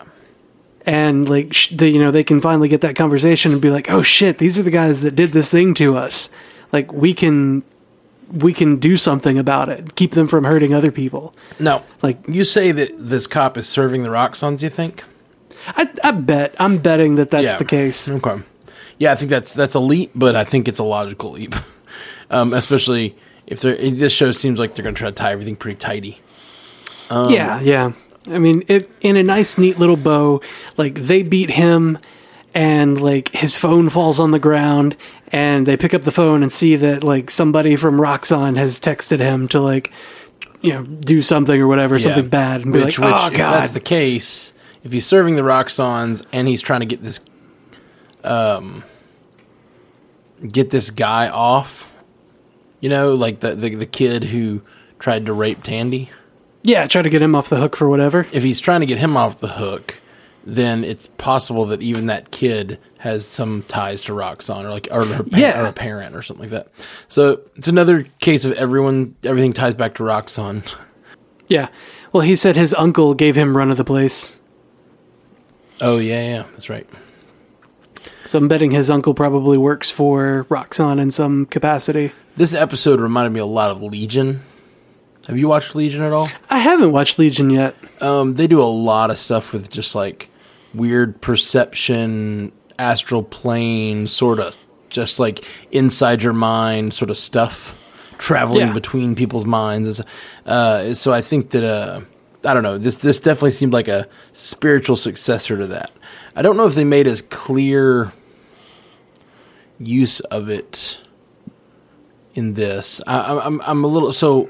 and 0.85 1.27
like 1.27 1.53
sh- 1.53 1.69
they, 1.69 1.89
you 1.89 1.99
know 1.99 2.11
they 2.11 2.23
can 2.23 2.39
finally 2.39 2.67
get 2.67 2.81
that 2.81 2.95
conversation 2.95 3.51
and 3.51 3.61
be 3.61 3.69
like 3.69 3.89
oh 3.89 4.01
shit 4.01 4.37
these 4.37 4.59
are 4.59 4.63
the 4.63 4.71
guys 4.71 5.01
that 5.01 5.15
did 5.15 5.31
this 5.31 5.49
thing 5.49 5.73
to 5.75 5.97
us. 5.97 6.29
Like 6.71 6.91
we 6.91 7.13
can 7.13 7.63
we 8.31 8.53
can 8.53 8.77
do 8.77 8.97
something 8.97 9.37
about 9.37 9.69
it 9.69 9.95
keep 9.95 10.11
them 10.11 10.27
from 10.27 10.43
hurting 10.43 10.73
other 10.73 10.91
people 10.91 11.33
no, 11.59 11.83
Like- 12.01 12.19
you 12.27 12.43
say 12.43 12.71
that 12.71 12.91
this 12.97 13.27
cop 13.27 13.57
is 13.57 13.67
serving 13.67 14.03
the 14.03 14.09
Roxxons. 14.09 14.59
Do 14.59 14.65
you 14.65 14.69
think? 14.69 15.03
i, 15.67 15.87
I 16.03 16.11
bet 16.11 16.55
i'm 16.59 16.77
betting 16.79 17.15
that 17.15 17.29
that's 17.29 17.53
yeah, 17.53 17.57
the 17.57 17.65
case 17.65 18.09
Okay, 18.09 18.41
yeah, 18.97 19.11
I 19.11 19.15
think 19.15 19.29
that's 19.29 19.53
that's 19.53 19.75
a 19.75 19.79
leap, 19.79 20.11
but 20.15 20.35
I 20.35 20.43
think 20.43 20.67
it's 20.67 20.77
a 20.79 20.83
logical 20.83 21.31
leap, 21.31 21.55
um, 22.29 22.53
especially 22.53 23.15
if 23.47 23.59
they're. 23.61 23.75
This 23.75 24.13
show 24.13 24.29
seems 24.31 24.59
like 24.59 24.75
they're 24.75 24.83
going 24.83 24.93
to 24.95 24.99
try 24.99 25.09
to 25.09 25.15
tie 25.15 25.31
everything 25.31 25.55
pretty 25.55 25.77
tidy. 25.77 26.19
yeah 27.09 27.59
yeah 27.61 27.91
i 28.27 28.37
mean 28.37 28.63
it 28.67 28.89
in 29.01 29.17
a 29.17 29.23
nice 29.23 29.57
neat 29.57 29.77
little 29.79 29.97
bow 29.97 30.39
like 30.77 30.93
they 30.95 31.23
beat 31.23 31.49
him 31.49 31.97
and 32.53 33.01
like 33.01 33.29
his 33.29 33.55
phone 33.55 33.89
falls 33.89 34.19
on 34.19 34.31
the 34.31 34.39
ground 34.39 34.95
and 35.29 35.65
they 35.65 35.77
pick 35.77 35.93
up 35.93 36.01
the 36.01 36.11
phone 36.11 36.43
and 36.43 36.51
see 36.51 36.75
that 36.75 37.03
like 37.03 37.29
somebody 37.29 37.75
from 37.75 37.97
Roxxon 37.97 38.57
has 38.57 38.79
texted 38.79 39.19
him 39.19 39.47
to 39.49 39.61
like 39.61 39.91
you 40.61 40.73
know 40.73 40.83
do 40.83 41.21
something 41.21 41.59
or 41.59 41.67
whatever 41.67 41.99
something 41.99 42.29
bad 42.29 42.61
and 42.61 42.73
be 42.73 42.83
which, 42.83 42.99
like 42.99 43.13
which, 43.13 43.23
oh 43.23 43.27
if 43.27 43.37
god 43.37 43.53
that's 43.53 43.71
the 43.71 43.79
case, 43.79 44.53
if 44.83 44.91
he's 44.91 45.05
serving 45.05 45.35
the 45.35 45.41
Roxxons 45.41 46.25
and 46.31 46.47
he's 46.47 46.61
trying 46.61 46.81
to 46.81 46.85
get 46.85 47.01
this, 47.03 47.19
um, 48.23 48.83
get 50.45 50.69
this 50.69 50.89
guy 50.89 51.29
off, 51.29 51.93
you 52.79 52.89
know, 52.89 53.13
like 53.15 53.39
the 53.39 53.55
the, 53.55 53.75
the 53.75 53.85
kid 53.85 54.25
who 54.25 54.61
tried 54.99 55.25
to 55.25 55.33
rape 55.33 55.63
Tandy. 55.63 56.09
Yeah, 56.63 56.85
try 56.85 57.01
to 57.01 57.09
get 57.09 57.21
him 57.21 57.35
off 57.35 57.49
the 57.49 57.57
hook 57.57 57.75
for 57.75 57.89
whatever. 57.89 58.27
If 58.31 58.43
he's 58.43 58.59
trying 58.59 58.81
to 58.81 58.85
get 58.85 58.99
him 58.99 59.17
off 59.17 59.39
the 59.39 59.47
hook, 59.47 59.99
then 60.43 60.83
it's 60.83 61.07
possible 61.17 61.65
that 61.67 61.81
even 61.81 62.07
that 62.07 62.31
kid 62.31 62.79
has 62.99 63.27
some 63.27 63.63
ties 63.67 64.03
to 64.03 64.13
Roxxon 64.13 64.63
or 64.63 64.69
like 64.71 64.87
or 64.91 65.05
her 65.05 65.23
pa- 65.23 65.37
Yeah. 65.37 65.61
or 65.61 65.65
a 65.65 65.73
parent 65.73 66.15
or 66.15 66.21
something 66.21 66.49
like 66.49 66.51
that. 66.51 66.67
So 67.07 67.41
it's 67.55 67.67
another 67.67 68.03
case 68.19 68.43
of 68.45 68.53
everyone 68.53 69.15
everything 69.23 69.53
ties 69.53 69.75
back 69.75 69.95
to 69.95 70.03
Roxxon. 70.03 70.73
Yeah. 71.47 71.67
Well, 72.13 72.21
he 72.21 72.37
said 72.37 72.55
his 72.55 72.73
uncle 72.73 73.13
gave 73.13 73.35
him 73.35 73.57
run 73.57 73.71
of 73.71 73.75
the 73.77 73.83
place. 73.83 74.37
Oh 75.81 75.97
yeah, 75.97 76.21
yeah, 76.23 76.43
that's 76.51 76.69
right. 76.69 76.87
So 78.27 78.37
I'm 78.37 78.47
betting 78.47 78.71
his 78.71 78.89
uncle 78.89 79.13
probably 79.13 79.57
works 79.57 79.89
for 79.91 80.45
Roxxon 80.49 81.01
in 81.01 81.11
some 81.11 81.45
capacity. 81.47 82.13
This 82.37 82.53
episode 82.53 83.01
reminded 83.01 83.31
me 83.33 83.41
a 83.41 83.45
lot 83.45 83.69
of 83.71 83.81
Legion. 83.83 84.41
Have 85.27 85.37
you 85.37 85.49
watched 85.49 85.75
Legion 85.75 86.01
at 86.03 86.13
all? 86.13 86.29
I 86.49 86.59
haven't 86.59 86.93
watched 86.93 87.19
Legion 87.19 87.49
yet. 87.49 87.75
Um, 87.99 88.35
they 88.35 88.47
do 88.47 88.61
a 88.61 88.63
lot 88.63 89.09
of 89.11 89.17
stuff 89.17 89.51
with 89.51 89.69
just 89.69 89.93
like 89.93 90.29
weird 90.73 91.21
perception, 91.21 92.51
astral 92.79 93.23
plane, 93.23 94.07
sort 94.07 94.39
of 94.39 94.55
just 94.89 95.19
like 95.19 95.43
inside 95.71 96.21
your 96.23 96.33
mind 96.33 96.93
sort 96.93 97.09
of 97.09 97.17
stuff, 97.17 97.75
traveling 98.17 98.67
Yeah. 98.67 98.73
between 98.73 99.15
people's 99.15 99.45
minds. 99.45 100.01
Uh, 100.45 100.93
so 100.93 101.13
I 101.13 101.21
think 101.21 101.51
that 101.51 101.63
uh, 101.63 102.01
I 102.45 102.53
don't 102.53 102.63
know. 102.63 102.77
This 102.77 102.95
this 102.97 103.19
definitely 103.19 103.51
seemed 103.51 103.73
like 103.73 103.87
a 103.87 104.07
spiritual 104.33 104.95
successor 104.95 105.57
to 105.57 105.67
that. 105.67 105.91
I 106.35 106.41
don't 106.41 106.57
know 106.57 106.65
if 106.65 106.75
they 106.75 106.85
made 106.85 107.07
as 107.07 107.21
clear 107.21 108.11
use 109.79 110.19
of 110.21 110.49
it 110.49 110.99
in 112.33 112.53
this. 112.53 113.01
I, 113.07 113.19
I'm- 113.19 113.39
I'm 113.39 113.61
I'm 113.61 113.83
a 113.83 113.87
little 113.87 114.11
so 114.11 114.49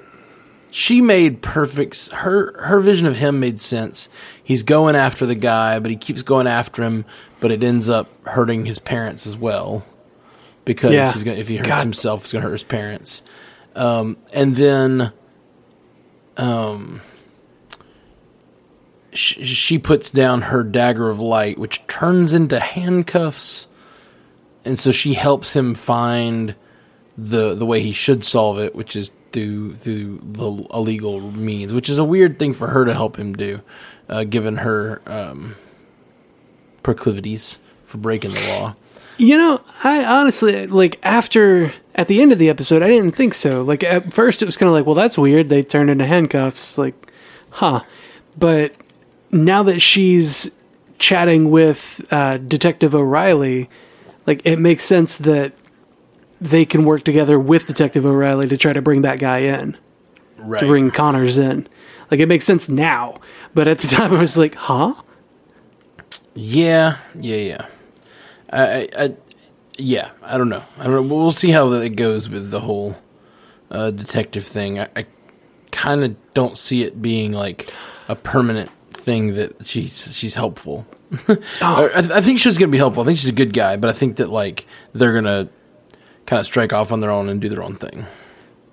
she 0.70 1.02
made 1.02 1.42
perfect 1.42 2.10
her 2.12 2.60
her 2.64 2.80
vision 2.80 3.06
of 3.08 3.18
him 3.18 3.40
made 3.40 3.60
sense 3.60 4.08
he's 4.52 4.64
going 4.64 4.96
after 4.96 5.26
the 5.26 5.36
guy 5.36 5.80
but 5.80 5.90
he 5.90 5.98
keeps 5.98 6.22
going 6.22 6.46
after 6.48 6.84
him 6.84 7.06
but 7.40 7.50
it 7.52 7.64
ends 7.64 7.90
up 7.90 8.08
hurting 8.28 8.66
his 8.66 8.78
parents 8.80 9.26
as 9.26 9.36
well 9.36 9.84
because 10.66 10.92
Yeah. 10.92 11.12
he's 11.12 11.24
gonna, 11.24 11.38
if 11.38 11.48
he 11.48 11.58
hurts 11.58 11.70
God. 11.70 11.84
himself 11.84 12.24
he's 12.24 12.34
going 12.34 12.42
to 12.44 12.48
hurt 12.48 12.54
his 12.54 12.64
parents 12.64 13.24
um, 13.76 14.18
and 14.34 14.56
then 14.56 15.12
um, 16.38 17.02
she, 19.14 19.44
she 19.44 19.78
puts 19.80 20.10
down 20.12 20.44
her 20.44 20.64
dagger 20.64 21.10
of 21.10 21.20
light 21.20 21.58
which 21.58 21.86
turns 21.88 22.34
into 22.34 22.60
handcuffs 22.60 23.68
and 24.64 24.78
so 24.78 24.92
she 24.92 25.14
helps 25.14 25.56
him 25.56 25.74
find 25.74 26.56
the 27.18 27.54
the 27.56 27.66
way 27.66 27.82
he 27.82 27.92
should 27.92 28.24
solve 28.24 28.60
it, 28.60 28.76
which 28.76 28.96
is 28.96 29.12
through 29.32 29.76
through 29.76 30.20
the 30.24 30.68
illegal 30.74 31.20
means, 31.20 31.74
which 31.74 31.90
is 31.90 31.98
a 31.98 32.04
weird 32.04 32.40
thing 32.40 32.54
for 32.54 32.68
her 32.68 32.86
to 32.86 32.94
help 32.94 33.18
him 33.18 33.34
do, 33.34 33.62
uh, 34.10 34.24
given 34.24 34.58
her 34.58 35.02
um, 35.06 35.56
proclivities 36.84 37.60
for 37.86 37.98
breaking 37.98 38.32
the 38.32 38.48
law. 38.48 38.76
You 39.18 39.38
know, 39.38 39.64
I 39.84 40.04
honestly 40.04 40.68
like 40.68 41.00
after 41.04 41.74
at 41.96 42.08
the 42.08 42.22
end 42.22 42.32
of 42.32 42.40
the 42.40 42.50
episode, 42.50 42.82
I 42.82 42.88
didn't 42.88 43.16
think 43.16 43.34
so. 43.34 43.62
Like 43.64 43.84
at 43.84 44.14
first, 44.14 44.42
it 44.42 44.46
was 44.46 44.58
kind 44.58 44.68
of 44.68 44.74
like, 44.74 44.86
well, 44.86 44.96
that's 44.96 45.18
weird. 45.18 45.50
They 45.50 45.64
turned 45.64 45.90
into 45.90 46.06
handcuffs. 46.06 46.78
Like, 46.78 47.12
huh? 47.52 47.82
But 48.38 48.74
now 49.32 49.64
that 49.64 49.80
she's 49.80 50.52
chatting 50.98 51.52
with 51.52 52.06
uh, 52.12 52.38
Detective 52.38 52.96
O'Reilly, 52.96 53.70
like 54.26 54.42
it 54.46 54.60
makes 54.60 54.84
sense 54.84 55.18
that 55.20 55.54
they 56.42 56.66
can 56.66 56.84
work 56.84 57.04
together 57.06 57.40
with 57.40 57.68
Detective 57.68 58.06
O'Reilly 58.06 58.48
to 58.48 58.58
try 58.58 58.74
to 58.74 58.82
bring 58.82 59.04
that 59.04 59.20
guy 59.20 59.38
in, 59.40 59.78
Right. 60.38 60.60
to 60.60 60.66
bring 60.68 60.92
Connors 60.92 61.38
in. 61.38 61.68
Like 62.10 62.20
it 62.20 62.28
makes 62.28 62.44
sense 62.46 62.68
now, 62.68 63.16
but 63.54 63.68
at 63.70 63.78
the 63.78 63.88
time, 63.96 64.14
I 64.14 64.20
was 64.20 64.38
like, 64.38 64.56
huh? 64.56 64.96
Yeah, 66.34 66.98
yeah, 67.20 67.36
yeah. 67.38 67.66
I, 68.52 68.90
I, 68.98 69.16
yeah. 69.78 70.10
I 70.24 70.38
don't 70.38 70.50
know. 70.50 70.64
I 70.78 70.84
don't 70.86 70.94
know. 71.08 71.16
We'll 71.16 71.32
see 71.32 71.52
how 71.52 71.72
it 71.74 71.96
goes 71.96 72.30
with 72.30 72.52
the 72.52 72.62
whole 72.62 72.98
uh, 73.70 73.92
detective 73.92 74.46
thing. 74.46 74.80
I, 74.80 74.88
I 74.96 75.06
kind 75.72 76.04
of 76.04 76.34
don't 76.34 76.58
see 76.58 76.84
it 76.84 77.02
being 77.02 77.32
like 77.32 77.72
a 78.08 78.16
permanent 78.16 78.72
thing 78.92 79.36
that 79.36 79.66
she's 79.66 80.14
she's 80.14 80.36
helpful. 80.36 80.86
I, 81.62 81.92
I 82.14 82.22
think 82.22 82.40
she's 82.40 82.58
gonna 82.58 82.72
be 82.72 82.78
helpful. 82.78 83.04
I 83.04 83.06
think 83.06 83.18
she's 83.20 83.30
a 83.30 83.34
good 83.34 83.54
guy, 83.54 83.76
but 83.78 83.90
I 83.90 83.94
think 83.94 84.18
that 84.18 84.30
like 84.30 84.66
they're 84.94 85.14
gonna 85.14 85.50
kind 86.26 86.40
of 86.40 86.46
strike 86.46 86.74
off 86.74 86.92
on 86.92 87.00
their 87.00 87.12
own 87.12 87.30
and 87.30 87.42
do 87.42 87.50
their 87.50 87.64
own 87.64 87.76
thing. 87.76 88.06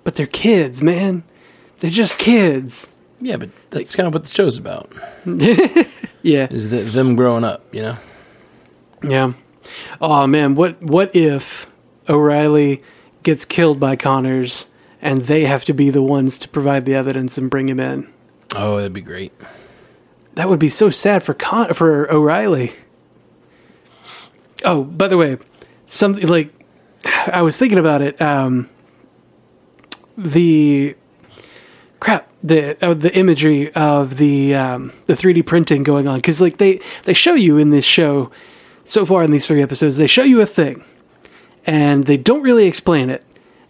But 0.03 0.15
they're 0.15 0.27
kids, 0.27 0.81
man. 0.81 1.23
They're 1.79 1.91
just 1.91 2.17
kids. 2.19 2.89
Yeah, 3.21 3.37
but 3.37 3.49
that's 3.69 3.95
kind 3.95 4.07
of 4.07 4.13
what 4.13 4.23
the 4.23 4.31
show's 4.31 4.57
about. 4.57 4.91
Yeah. 6.21 6.47
Is 6.51 6.67
that 6.69 6.91
them 6.91 7.15
growing 7.15 7.45
up? 7.45 7.63
You 7.73 7.81
know. 7.81 7.97
Yeah. 9.01 9.33
Oh 10.01 10.27
man, 10.27 10.55
what 10.55 10.81
what 10.81 11.15
if 11.15 11.71
O'Reilly 12.09 12.83
gets 13.23 13.45
killed 13.45 13.79
by 13.79 13.95
Connors 13.95 14.67
and 15.01 15.21
they 15.21 15.45
have 15.45 15.63
to 15.65 15.73
be 15.73 15.89
the 15.89 16.01
ones 16.01 16.37
to 16.39 16.49
provide 16.49 16.85
the 16.85 16.93
evidence 16.95 17.37
and 17.37 17.49
bring 17.49 17.69
him 17.69 17.79
in? 17.79 18.11
Oh, 18.53 18.75
that'd 18.77 18.91
be 18.91 18.99
great. 18.99 19.31
That 20.35 20.49
would 20.49 20.59
be 20.59 20.67
so 20.69 20.89
sad 20.89 21.23
for 21.23 21.33
Con- 21.33 21.73
for 21.73 22.11
O'Reilly. 22.11 22.73
Oh, 24.65 24.83
by 24.83 25.07
the 25.07 25.17
way, 25.17 25.37
something 25.85 26.27
like 26.27 26.53
I 27.05 27.41
was 27.41 27.57
thinking 27.57 27.77
about 27.77 28.01
it. 28.01 28.21
Um, 28.21 28.69
the 30.17 30.95
crap, 31.99 32.29
the 32.43 32.77
uh, 32.85 32.93
the 32.93 33.15
imagery 33.15 33.71
of 33.73 34.17
the 34.17 34.55
um, 34.55 34.93
the 35.07 35.13
3D 35.13 35.45
printing 35.45 35.83
going 35.83 36.07
on. 36.07 36.17
Because 36.17 36.41
like 36.41 36.57
they 36.57 36.79
they 37.03 37.13
show 37.13 37.33
you 37.33 37.57
in 37.57 37.69
this 37.69 37.85
show 37.85 38.31
so 38.83 39.05
far 39.05 39.23
in 39.23 39.31
these 39.31 39.45
three 39.45 39.61
episodes 39.61 39.97
they 39.97 40.07
show 40.07 40.23
you 40.23 40.41
a 40.41 40.45
thing 40.45 40.83
and 41.65 42.05
they 42.05 42.17
don't 42.17 42.41
really 42.41 42.65
explain 42.65 43.09
it. 43.09 43.23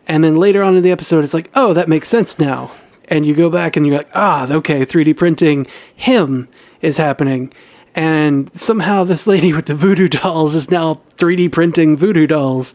And 0.08 0.24
then 0.24 0.38
later 0.38 0.64
on 0.64 0.76
in 0.76 0.84
the 0.84 0.92
episode 0.92 1.24
it's 1.24 1.34
like 1.34 1.50
oh 1.56 1.74
that 1.74 1.90
makes 1.90 2.08
sense 2.08 2.40
now. 2.40 2.72
And 3.06 3.26
you 3.26 3.36
go 3.36 3.50
back 3.50 3.76
and 3.76 3.86
you're 3.86 3.98
like 3.98 4.10
ah 4.14 4.52
okay 4.52 4.86
3D 4.86 5.18
printing 5.18 5.68
him 5.96 6.48
is 6.82 6.98
happening. 6.98 7.54
And 7.96 8.54
somehow 8.54 9.04
this 9.04 9.28
lady 9.28 9.52
with 9.52 9.66
the 9.66 9.76
voodoo 9.76 10.08
dolls 10.08 10.56
is 10.56 10.72
now 10.72 11.02
3D 11.18 11.52
printing 11.52 11.98
voodoo 11.98 12.28
dolls 12.28 12.74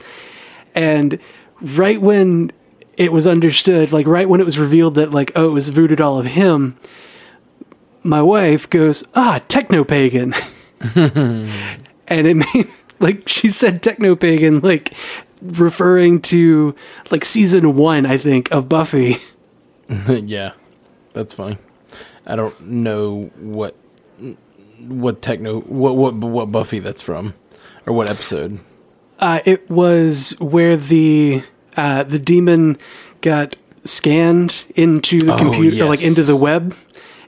and 0.74 1.18
right 1.60 2.00
when 2.00 2.52
it 2.96 3.12
was 3.12 3.26
understood, 3.26 3.92
like 3.92 4.06
right 4.06 4.28
when 4.28 4.40
it 4.40 4.44
was 4.44 4.58
revealed 4.58 4.94
that 4.96 5.10
like 5.10 5.32
oh 5.34 5.48
it 5.50 5.52
was 5.52 5.68
voodoo 5.68 5.96
doll 5.96 6.18
of 6.18 6.26
him, 6.26 6.76
my 8.02 8.22
wife 8.22 8.68
goes 8.70 9.04
ah 9.14 9.40
techno 9.48 9.84
pagan, 9.84 10.34
and 10.94 11.48
it 12.08 12.34
made 12.34 12.68
like 13.00 13.28
she 13.28 13.48
said 13.48 13.82
techno 13.82 14.14
pagan 14.14 14.60
like 14.60 14.92
referring 15.42 16.20
to 16.22 16.74
like 17.10 17.24
season 17.24 17.76
one 17.76 18.06
I 18.06 18.18
think 18.18 18.50
of 18.50 18.68
Buffy. 18.68 19.16
yeah, 20.08 20.52
that's 21.12 21.34
funny. 21.34 21.58
I 22.26 22.36
don't 22.36 22.58
know 22.60 23.30
what 23.36 23.76
what 24.78 25.22
techno 25.22 25.60
what 25.60 25.96
what 25.96 26.14
what 26.14 26.52
Buffy 26.52 26.78
that's 26.78 27.02
from 27.02 27.34
or 27.86 27.92
what 27.92 28.10
episode. 28.10 28.60
Uh, 29.20 29.40
it 29.44 29.68
was 29.70 30.34
where 30.40 30.76
the 30.76 31.42
uh, 31.76 32.02
the 32.02 32.18
demon 32.18 32.76
got 33.20 33.56
scanned 33.84 34.64
into 34.74 35.20
the 35.20 35.34
Oh, 35.34 35.38
computer, 35.38 35.84
like 35.86 36.02
into 36.02 36.22
the 36.22 36.36
web, 36.36 36.74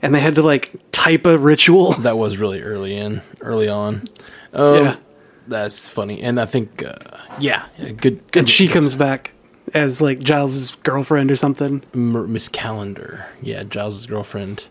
and 0.03 0.15
they 0.15 0.21
had 0.21 0.35
to 0.37 0.43
like 0.43 0.73
type 0.93 1.27
a 1.27 1.39
ritual. 1.39 1.93
That 1.95 2.19
was 2.19 2.39
really 2.39 2.61
early 2.63 2.97
in 2.97 3.23
early 3.41 3.69
on. 3.69 4.03
Um, 4.53 4.75
Yeah. 4.85 4.97
that's 5.49 5.87
funny, 5.87 6.23
and 6.23 6.41
I 6.41 6.47
think 6.47 6.83
uh, 6.83 6.95
yeah, 7.39 7.67
good 7.79 7.99
good. 8.33 8.37
and 8.37 8.49
she 8.49 8.69
comes 8.69 8.97
back 8.97 9.35
as 9.75 10.01
like 10.01 10.21
Giles's 10.21 10.75
girlfriend 10.77 11.31
or 11.31 11.37
something. 11.37 11.83
Miss 11.93 12.49
Calendar, 12.49 13.27
yeah, 13.43 13.65
Giles' 13.65 14.07
girlfriend. 14.07 14.65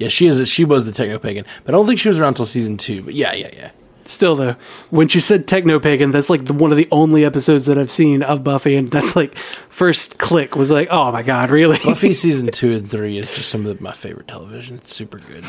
Yeah, 0.00 0.08
she 0.08 0.26
is. 0.26 0.48
She 0.48 0.64
was 0.64 0.86
the 0.86 0.90
techno 0.92 1.20
pagan, 1.20 1.44
but 1.64 1.72
I 1.72 1.78
don't 1.78 1.86
think 1.86 2.00
she 2.00 2.08
was 2.08 2.18
around 2.18 2.30
until 2.30 2.46
season 2.46 2.76
two. 2.78 3.02
But 3.02 3.14
yeah, 3.14 3.32
yeah, 3.32 3.50
yeah. 3.52 3.70
Still 4.04 4.34
though, 4.34 4.56
when 4.90 5.08
she 5.08 5.20
said 5.20 5.46
techno 5.46 5.78
pagan, 5.78 6.10
that's 6.10 6.28
like 6.28 6.46
the, 6.46 6.52
one 6.52 6.70
of 6.72 6.76
the 6.76 6.88
only 6.90 7.24
episodes 7.24 7.66
that 7.66 7.78
I've 7.78 7.90
seen 7.90 8.22
of 8.22 8.42
Buffy, 8.42 8.76
and 8.76 8.88
that's 8.88 9.14
like 9.14 9.36
first 9.36 10.18
click 10.18 10.56
was 10.56 10.70
like, 10.70 10.88
oh 10.90 11.12
my 11.12 11.22
god, 11.22 11.50
really? 11.50 11.78
Buffy 11.84 12.12
season 12.12 12.48
two 12.48 12.72
and 12.72 12.90
three 12.90 13.18
is 13.18 13.30
just 13.30 13.48
some 13.48 13.66
of 13.66 13.80
my 13.80 13.92
favorite 13.92 14.28
television. 14.28 14.76
It's 14.76 14.94
super 14.94 15.18
good. 15.18 15.44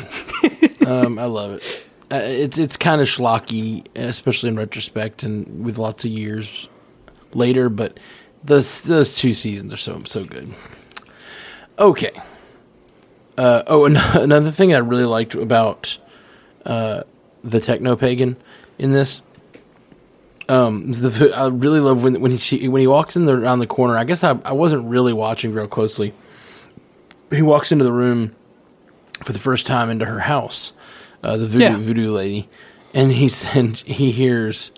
um, 0.88 1.18
I 1.18 1.26
love 1.26 1.54
it. 1.54 1.86
Uh, 2.12 2.22
it's 2.22 2.60
it's 2.60 2.78
kind 2.78 3.02
of 3.02 3.08
schlocky, 3.08 3.86
especially 3.96 4.50
in 4.50 4.56
retrospect 4.56 5.24
and 5.24 5.66
with 5.66 5.80
lots 5.80 6.06
of 6.06 6.12
years 6.12 6.70
later. 7.34 7.70
But 7.70 8.00
those 8.44 8.84
those 8.84 9.16
two 9.16 9.34
seasons 9.34 9.74
are 9.74 9.78
so 9.78 10.04
so 10.06 10.26
good. 10.26 10.54
Okay. 11.80 12.12
Uh, 13.36 13.64
oh, 13.66 13.86
another 14.14 14.52
thing 14.52 14.74
I 14.74 14.78
really 14.78 15.06
liked 15.06 15.34
about 15.34 15.98
uh, 16.66 17.04
the 17.44 17.60
techno 17.60 17.96
pagan 17.96 18.38
in 18.78 18.92
this. 18.94 19.22
Um, 20.50 20.92
the 20.92 21.32
I 21.36 21.48
really 21.48 21.80
love 21.80 22.04
when 22.04 22.20
when 22.20 22.32
he 22.32 22.68
when 22.68 22.82
he 22.82 22.88
walks 22.88 23.16
in 23.16 23.26
the 23.26 23.34
around 23.34 23.60
the 23.60 23.68
corner. 23.68 23.98
I 23.98 24.04
guess 24.04 24.24
I 24.24 24.38
I 24.44 24.52
wasn't 24.54 24.88
really 24.90 25.14
watching 25.14 25.54
real 25.54 25.68
closely, 25.68 26.14
he 27.32 27.42
walks 27.42 27.72
into 27.72 27.86
the 27.86 27.94
room 27.94 28.36
for 29.24 29.32
the 29.32 29.40
first 29.40 29.66
time 29.66 29.90
into 29.90 30.06
her 30.06 30.20
house, 30.20 30.74
uh, 31.24 31.38
the 31.38 31.48
voodoo, 31.48 31.64
Yeah. 31.64 31.78
voodoo 31.78 32.12
lady, 32.12 32.50
and 32.94 33.14
he 33.14 33.32
and 33.54 33.78
he 33.78 34.12
hears 34.12 34.72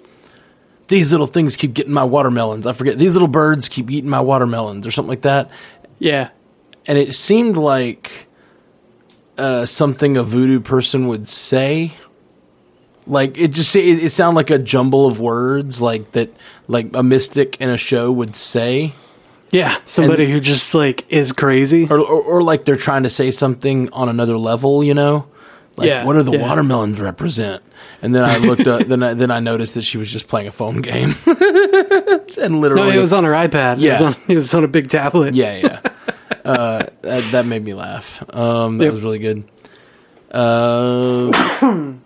these 0.87 1.11
little 1.11 1.25
things 1.25 1.57
keep 1.57 1.73
getting 1.73 1.93
my 1.93 2.03
watermelons. 2.03 2.67
I 2.67 2.73
forget 2.73 2.99
these 2.99 3.13
little 3.13 3.27
birds 3.27 3.67
keep 3.67 3.89
eating 3.89 4.09
my 4.09 4.21
watermelons 4.21 4.85
or 4.85 4.91
something 4.91 5.09
like 5.09 5.23
that. 5.23 5.49
Yeah. 5.97 6.29
And 6.85 6.99
it 6.99 7.15
seemed 7.15 7.57
like 7.57 8.27
uh, 9.39 9.65
something 9.65 10.15
a 10.15 10.21
voodoo 10.21 10.59
person 10.59 11.07
would 11.07 11.27
say. 11.27 11.93
Like 13.07 13.37
it 13.37 13.49
just 13.51 13.75
it, 13.75 14.03
it 14.03 14.09
sounded 14.11 14.35
like 14.35 14.49
a 14.49 14.57
jumble 14.57 15.05
of 15.07 15.19
words 15.19 15.81
like 15.81 16.11
that 16.13 16.33
like 16.67 16.95
a 16.95 17.03
mystic 17.03 17.57
in 17.61 17.69
a 17.69 17.77
show 17.77 18.11
would 18.11 18.35
say. 18.35 18.93
Yeah. 19.51 19.77
Somebody 19.85 20.29
who 20.29 20.39
just 20.39 20.73
like 20.73 21.05
is 21.09 21.31
crazy. 21.31 21.87
or, 21.89 21.99
or, 21.99 22.21
or 22.21 22.43
like 22.43 22.65
they're 22.65 22.75
trying 22.75 23.03
to 23.03 23.09
say 23.09 23.31
something 23.31 23.89
on 23.93 24.09
another 24.09 24.37
level, 24.37 24.83
you 24.83 24.93
know? 24.93 25.27
Like, 25.77 25.87
Yeah, 25.87 26.03
what 26.03 26.13
do 26.13 26.23
the 26.23 26.31
yeah. 26.33 26.41
watermelons 26.41 26.99
represent? 26.99 27.61
And 28.01 28.13
then 28.15 28.23
I 28.25 28.37
looked 28.37 28.65
up, 28.67 28.87
then 28.87 29.03
I, 29.03 29.13
then 29.13 29.29
I 29.31 29.39
noticed 29.39 29.75
that 29.75 29.83
she 29.83 29.97
was 29.97 30.09
just 30.11 30.27
playing 30.27 30.47
a 30.47 30.51
phone 30.51 30.81
game, 30.81 31.15
and 31.25 32.61
literally, 32.61 32.83
No, 32.83 32.89
it 32.89 32.99
was 33.01 33.13
on 33.13 33.23
her 33.23 33.31
iPad. 33.31 33.81
It 33.81 33.89
was 33.89 34.01
Yeah. 34.01 34.07
on, 34.07 34.15
it 34.27 34.35
was 34.35 34.53
on 34.53 34.63
a 34.63 34.67
big 34.67 34.89
tablet. 34.89 35.35
yeah, 35.35 35.55
yeah. 35.57 35.79
uh, 36.43 36.85
that, 37.01 37.31
that 37.31 37.45
made 37.45 37.63
me 37.63 37.73
laugh. 37.73 38.23
Um, 38.33 38.77
that 38.79 38.85
Yep. 38.85 38.93
was 38.93 39.01
really 39.03 39.19
good. 39.19 39.43
Uh, 40.31 41.31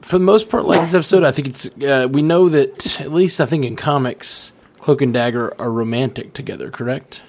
for 0.01 0.17
the 0.17 0.23
most 0.23 0.49
part, 0.49 0.65
like 0.65 0.81
this 0.81 0.93
episode, 0.93 1.23
I 1.23 1.31
think 1.31 1.47
it's 1.47 1.65
uh, 1.77 2.07
we 2.11 2.21
know 2.21 2.49
that 2.49 2.99
at 3.01 3.11
least 3.11 3.39
I 3.39 3.45
think 3.45 3.65
in 3.65 3.75
comics, 3.75 4.53
Cloak 4.79 5.01
and 5.01 5.13
Dagger 5.13 5.53
are 5.59 5.71
romantic 5.71 6.33
together, 6.33 6.71
correct? 6.71 7.21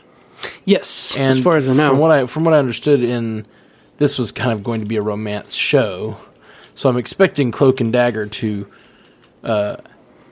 Yes. 0.65 1.17
And 1.17 1.27
as 1.27 1.41
far 1.41 1.57
as 1.57 1.69
I 1.69 1.75
know. 1.75 1.91
from 1.91 1.99
what 1.99 2.11
I 2.11 2.27
from 2.27 2.45
what 2.45 2.55
I 2.55 2.59
understood, 2.59 3.03
in 3.03 3.47
this 3.99 4.17
was 4.17 4.33
kind 4.33 4.53
of 4.53 4.63
going 4.63 4.81
to 4.81 4.87
be 4.87 4.97
a 4.97 5.03
romance 5.03 5.53
show, 5.55 6.19
so 6.75 6.89
I'm 6.89 6.97
expecting 6.97 7.51
Cloak 7.51 7.81
and 7.81 7.93
Dagger 7.93 8.27
to 8.27 8.67
uh, 9.45 9.77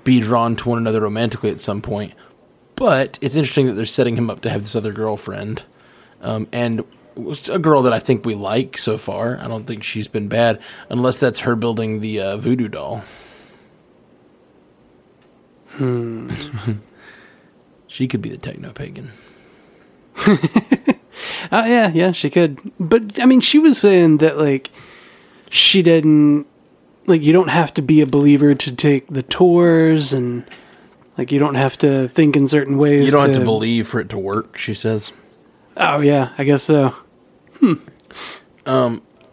be 0.05 0.21
drawn 0.21 0.57
to 0.57 0.69
one 0.69 0.79
another 0.79 1.01
romantically 1.01 1.51
at 1.51 1.61
some 1.61 1.83
point. 1.83 2.15
But 2.77 3.19
it's 3.21 3.37
interesting 3.37 3.67
that 3.67 3.73
they're 3.73 3.85
setting 3.85 4.17
him 4.17 4.31
up 4.31 4.41
to 4.43 4.51
have 4.51 4.63
this 4.63 4.77
other 4.77 4.93
girlfriend, 4.93 5.65
um, 6.23 6.47
and 6.53 6.85
it's 7.19 7.49
a 7.49 7.59
girl 7.59 7.83
that 7.83 7.93
I 7.93 7.99
think 7.99 8.25
we 8.25 8.35
like 8.35 8.79
so 8.79 8.99
far. 8.99 9.39
I 9.39 9.49
don't 9.49 9.67
think 9.67 9.83
she's 9.83 10.09
been 10.09 10.29
bad, 10.29 10.61
unless 10.89 11.21
that's 11.21 11.41
her 11.41 11.57
building 11.57 12.01
the 12.01 12.21
uh, 12.21 12.37
voodoo 12.37 12.69
doll. 12.69 13.05
Hmm. 15.71 16.33
she 17.87 18.09
could 18.09 18.23
be 18.23 18.31
the 18.31 18.37
techno 18.37 18.73
pagan. 18.73 19.13
Oh 21.51 21.65
yeah, 21.65 21.91
yeah, 21.95 22.13
she 22.13 22.31
could. 22.31 22.59
But 22.79 23.21
I 23.21 23.27
mean, 23.27 23.41
she 23.41 23.59
was 23.59 23.79
saying 23.79 24.19
that 24.19 24.39
like 24.39 24.71
she 25.51 25.83
didn't 25.83 26.47
like 27.07 27.23
you 27.23 27.33
don't 27.33 27.49
have 27.49 27.73
to 27.75 27.83
be 27.83 28.01
a 28.01 28.07
believer 28.07 28.55
to 28.55 28.75
take 28.75 29.09
the 29.09 29.23
tours 29.23 30.13
and 30.13 30.45
like 31.17 31.33
you 31.33 31.39
don't 31.39 31.55
have 31.55 31.79
to 31.79 32.09
think 32.09 32.37
in 32.37 32.47
certain 32.49 32.79
ways. 32.79 33.07
You 33.07 33.13
don't 33.13 33.29
have 33.29 33.39
to 33.39 33.45
believe 33.45 33.89
for 33.89 34.01
it 34.01 34.09
to 34.11 34.19
work, 34.19 34.59
she 34.59 34.75
says. 34.75 35.13
Oh 35.77 36.01
yeah, 36.01 36.33
I 36.39 36.45
guess 36.45 36.65
so. 36.65 36.95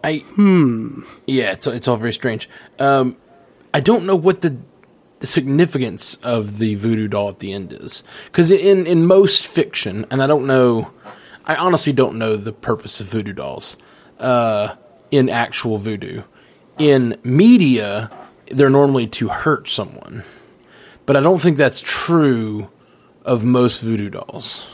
I 0.03 0.17
hmm. 0.17 1.01
Yeah, 1.25 1.51
it's 1.51 1.67
it's 1.67 1.88
all 1.88 1.98
very 1.98 2.13
strange. 2.13 2.50
Um, 2.79 3.17
I 3.74 3.79
don't 3.79 4.05
know 4.05 4.15
what 4.15 4.41
the, 4.41 4.58
the 5.20 5.27
significance 5.27 6.15
of 6.17 6.60
the 6.60 6.75
voodoo 6.75 7.08
doll 7.08 7.29
at 7.29 7.39
the 7.39 7.51
end 7.51 7.74
is 7.74 8.03
because 8.25 8.51
in 8.51 8.86
in 8.86 9.05
most 9.05 9.48
fiction, 9.48 10.05
and 10.12 10.22
I 10.22 10.27
don't 10.27 10.46
know, 10.46 10.91
I 11.46 11.55
honestly 11.55 11.91
don't 11.91 12.17
know 12.17 12.38
the 12.38 12.53
purpose 12.53 13.01
of 13.01 13.08
voodoo 13.08 13.34
dolls 13.34 13.77
uh, 14.20 14.75
in 15.12 15.27
actual 15.27 15.77
voodoo. 15.77 16.22
In 16.77 17.17
media, 17.24 18.12
they're 18.51 18.70
normally 18.70 19.08
to 19.08 19.29
hurt 19.29 19.67
someone, 19.67 20.24
but 21.05 21.17
I 21.17 21.20
don't 21.20 21.41
think 21.41 21.58
that's 21.58 21.82
true 21.82 22.70
of 23.24 23.44
most 23.44 23.82
voodoo 23.82 24.12
dolls. 24.12 24.67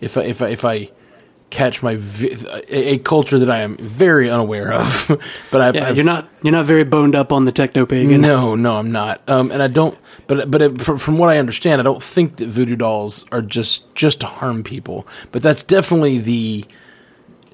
If 0.00 0.18
I 0.18 0.24
if 0.24 0.42
I 0.42 0.48
if 0.48 0.64
I 0.64 0.90
catch 1.50 1.82
my 1.82 1.98
a 2.68 2.98
culture 2.98 3.38
that 3.38 3.50
I 3.50 3.60
am 3.60 3.76
very 3.78 4.28
unaware 4.28 4.72
of, 4.72 5.06
but 5.50 5.60
I've, 5.60 5.74
Yeah, 5.74 5.88
I've 5.88 5.96
you're 5.96 6.04
not 6.04 6.28
you're 6.42 6.52
not 6.52 6.66
very 6.66 6.84
boned 6.84 7.16
up 7.16 7.32
on 7.32 7.44
the 7.46 7.52
techno 7.52 7.86
pagan. 7.86 8.20
no, 8.20 8.54
no, 8.54 8.76
I'm 8.76 8.92
not. 8.92 9.22
Um, 9.28 9.50
and 9.50 9.62
I 9.62 9.68
don't. 9.68 9.96
But 10.26 10.50
but 10.50 10.60
it, 10.62 10.80
from, 10.80 10.98
from 10.98 11.18
what 11.18 11.30
I 11.30 11.38
understand, 11.38 11.80
I 11.80 11.84
don't 11.84 12.02
think 12.02 12.36
that 12.36 12.48
voodoo 12.48 12.76
dolls 12.76 13.24
are 13.32 13.42
just 13.42 13.94
just 13.94 14.20
to 14.20 14.26
harm 14.26 14.62
people. 14.62 15.06
But 15.32 15.42
that's 15.42 15.62
definitely 15.62 16.18
the 16.18 16.64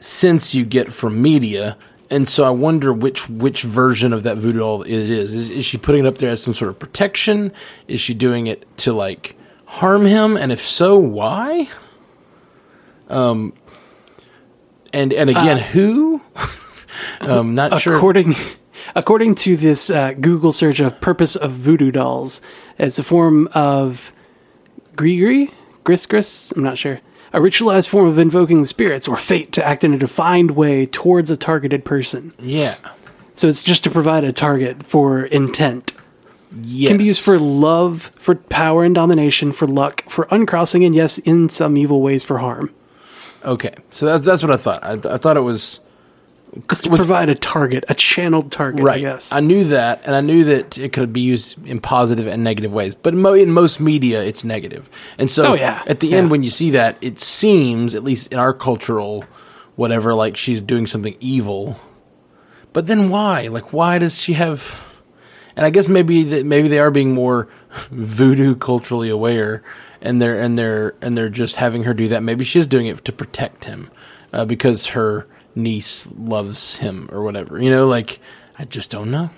sense 0.01 0.55
you 0.55 0.65
get 0.65 0.93
from 0.93 1.23
media. 1.23 1.77
And 2.11 2.29
so 2.29 2.45
I 2.45 2.51
wonder 2.51 2.93
which 2.93 3.29
which 3.31 3.63
version 3.63 4.13
of 4.13 4.25
that 4.25 4.37
voodoo 4.37 4.59
doll 4.59 4.83
it 4.83 4.91
is. 4.91 5.35
Is 5.35 5.51
is 5.51 5.65
she 5.65 5.79
putting 5.79 6.05
it 6.05 6.09
up 6.09 6.19
there 6.19 6.31
as 6.31 6.43
some 6.43 6.53
sort 6.55 6.69
of 6.69 6.79
protection? 6.79 7.53
Is 7.89 8.01
she 8.01 8.13
doing 8.13 8.47
it 8.47 8.67
to 8.79 8.93
like 8.93 9.37
harm 9.67 10.05
him? 10.05 10.37
And 10.37 10.51
if 10.53 10.61
so, 10.61 10.99
why? 10.99 11.69
Um. 13.09 13.53
And 14.95 15.13
and 15.13 15.29
again, 15.29 15.59
who? 15.59 16.23
um, 17.21 17.57
not 17.57 17.81
sure. 17.81 17.97
According 17.97 18.37
according 18.95 19.35
to 19.35 19.57
this 19.57 19.91
uh, 19.91 20.13
Google 20.13 20.53
search 20.53 20.79
of 20.79 21.01
purpose 21.01 21.35
of 21.35 21.51
voodoo 21.51 21.91
dolls, 21.91 22.41
it's 22.79 22.99
a 22.99 23.03
form 23.03 23.49
of 23.55 24.13
grigri, 24.95 25.53
gris 25.83 26.07
gris. 26.07 26.53
I'm 26.53 26.63
not 26.63 26.79
sure. 26.79 27.01
A 27.33 27.41
ritualized 27.41 27.89
form 27.89 28.07
of 28.07 28.21
invoking 28.21 28.63
the 28.63 28.69
spirits 28.69 29.09
or 29.09 29.17
fate 29.17 29.51
to 29.53 29.67
act 29.67 29.83
in 29.83 29.93
a 29.93 29.99
defined 29.99 30.53
way 30.53 30.87
towards 30.87 31.29
a 31.29 31.37
targeted 31.37 31.85
person. 31.85 32.33
Yeah. 32.39 32.77
So 33.35 33.49
it's 33.49 33.65
just 33.65 33.83
to 33.83 33.91
provide 33.91 34.23
a 34.23 34.33
target 34.33 34.85
for 34.85 35.25
intent. 35.25 35.93
Yes. 36.63 36.91
Can 36.91 36.99
be 36.99 37.05
used 37.07 37.21
for 37.21 37.37
love, 37.37 38.13
for 38.15 38.37
power 38.37 38.85
and 38.85 38.95
domination, 38.95 39.51
for 39.51 39.67
luck, 39.67 40.09
for 40.09 40.29
uncrossing, 40.31 40.85
and 40.85 40.95
yes, 40.95 41.19
in 41.19 41.49
some 41.49 41.77
evil 41.77 42.01
ways 42.01 42.23
for 42.23 42.39
harm. 42.39 42.73
Okay, 43.45 43.75
so 43.91 44.07
that's 44.07 44.25
that's 44.25 44.43
what 44.43 44.51
I 44.53 44.57
thought. 44.57 44.83
I, 44.85 44.93
I 45.15 45.19
thought 45.19 45.37
it 45.37 45.41
was 45.43 45.81
to 46.69 46.89
Was- 46.89 47.01
provide 47.01 47.29
a 47.29 47.35
target, 47.35 47.85
a 47.89 47.95
channeled 47.95 48.53
target, 48.53 48.83
right. 48.85 49.01
yes. 49.01 49.33
I 49.33 49.41
knew 49.41 49.65
that, 49.65 50.03
and 50.07 50.15
I 50.15 50.21
knew 50.21 50.45
that 50.45 50.79
it 50.79 50.93
could 50.93 51.13
be 51.13 51.21
used 51.21 51.65
in 51.67 51.81
positive 51.81 52.27
and 52.29 52.45
negative 52.45 52.73
ways. 52.73 52.95
But 52.95 53.13
mo- 53.15 53.33
in 53.35 53.51
most 53.51 53.81
media, 53.81 54.23
it's 54.23 54.45
negative. 54.45 54.89
And 55.19 55.29
so, 55.31 55.47
Oh, 55.49 55.55
yeah. 55.55 55.83
at 55.87 55.99
the 56.01 56.07
Yeah. 56.09 56.19
end, 56.19 56.31
when 56.31 56.43
you 56.45 56.51
see 56.51 56.71
that, 56.71 56.97
it 57.01 57.19
seems, 57.19 57.95
at 57.97 58.05
least 58.05 58.33
in 58.33 58.39
our 58.39 58.53
cultural 58.55 59.25
whatever, 59.77 60.15
like 60.15 60.37
she's 60.37 60.63
doing 60.63 60.87
something 60.87 61.17
evil. 61.19 61.77
But 62.73 62.87
then 62.87 63.09
why? 63.11 63.49
Like, 63.49 63.73
why 63.73 63.99
does 63.99 64.21
she 64.21 64.35
have? 64.35 64.87
And 65.57 65.67
I 65.67 65.71
guess 65.71 65.89
maybe 65.89 66.23
that 66.23 66.47
maybe 66.47 66.69
they 66.69 66.79
are 66.79 66.93
being 66.93 67.13
more 67.15 67.49
voodoo 67.91 68.55
culturally 68.55 69.09
aware, 69.11 69.63
and 70.05 70.23
they're 70.23 70.41
and 70.41 70.57
they're 70.57 70.95
and 71.01 71.19
they're 71.19 71.29
just 71.29 71.57
having 71.57 71.83
her 71.83 71.95
do 71.95 72.07
that. 72.09 72.23
Maybe 72.23 72.45
she's 72.45 72.69
doing 72.69 72.87
it 72.87 73.05
to 73.05 73.13
protect 73.13 73.65
him, 73.65 73.91
uh, 74.33 74.45
because 74.45 74.87
her 74.89 75.27
niece 75.57 76.09
loves 76.17 76.77
him 76.77 77.09
or 77.11 77.23
whatever. 77.23 77.61
You 77.61 77.71
know, 77.71 77.87
like 77.87 78.21
I 78.59 78.67
just 78.67 78.91
don't 78.91 79.11
know. 79.11 79.31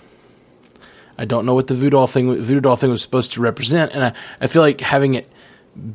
I 1.17 1.25
don't 1.25 1.47
know 1.47 1.55
what 1.55 1.69
the 1.69 1.75
voodoo 1.75 1.91
doll 1.91 2.07
thing 2.07 2.35
voodoo 2.43 2.61
doll 2.61 2.77
thing 2.77 2.91
was 2.91 3.01
supposed 3.01 3.33
to 3.33 3.41
represent, 3.41 3.93
and 3.93 4.05
I, 4.05 4.13
I 4.41 4.49
feel 4.49 4.61
like 4.61 4.83
having 4.83 5.15
it 5.15 5.31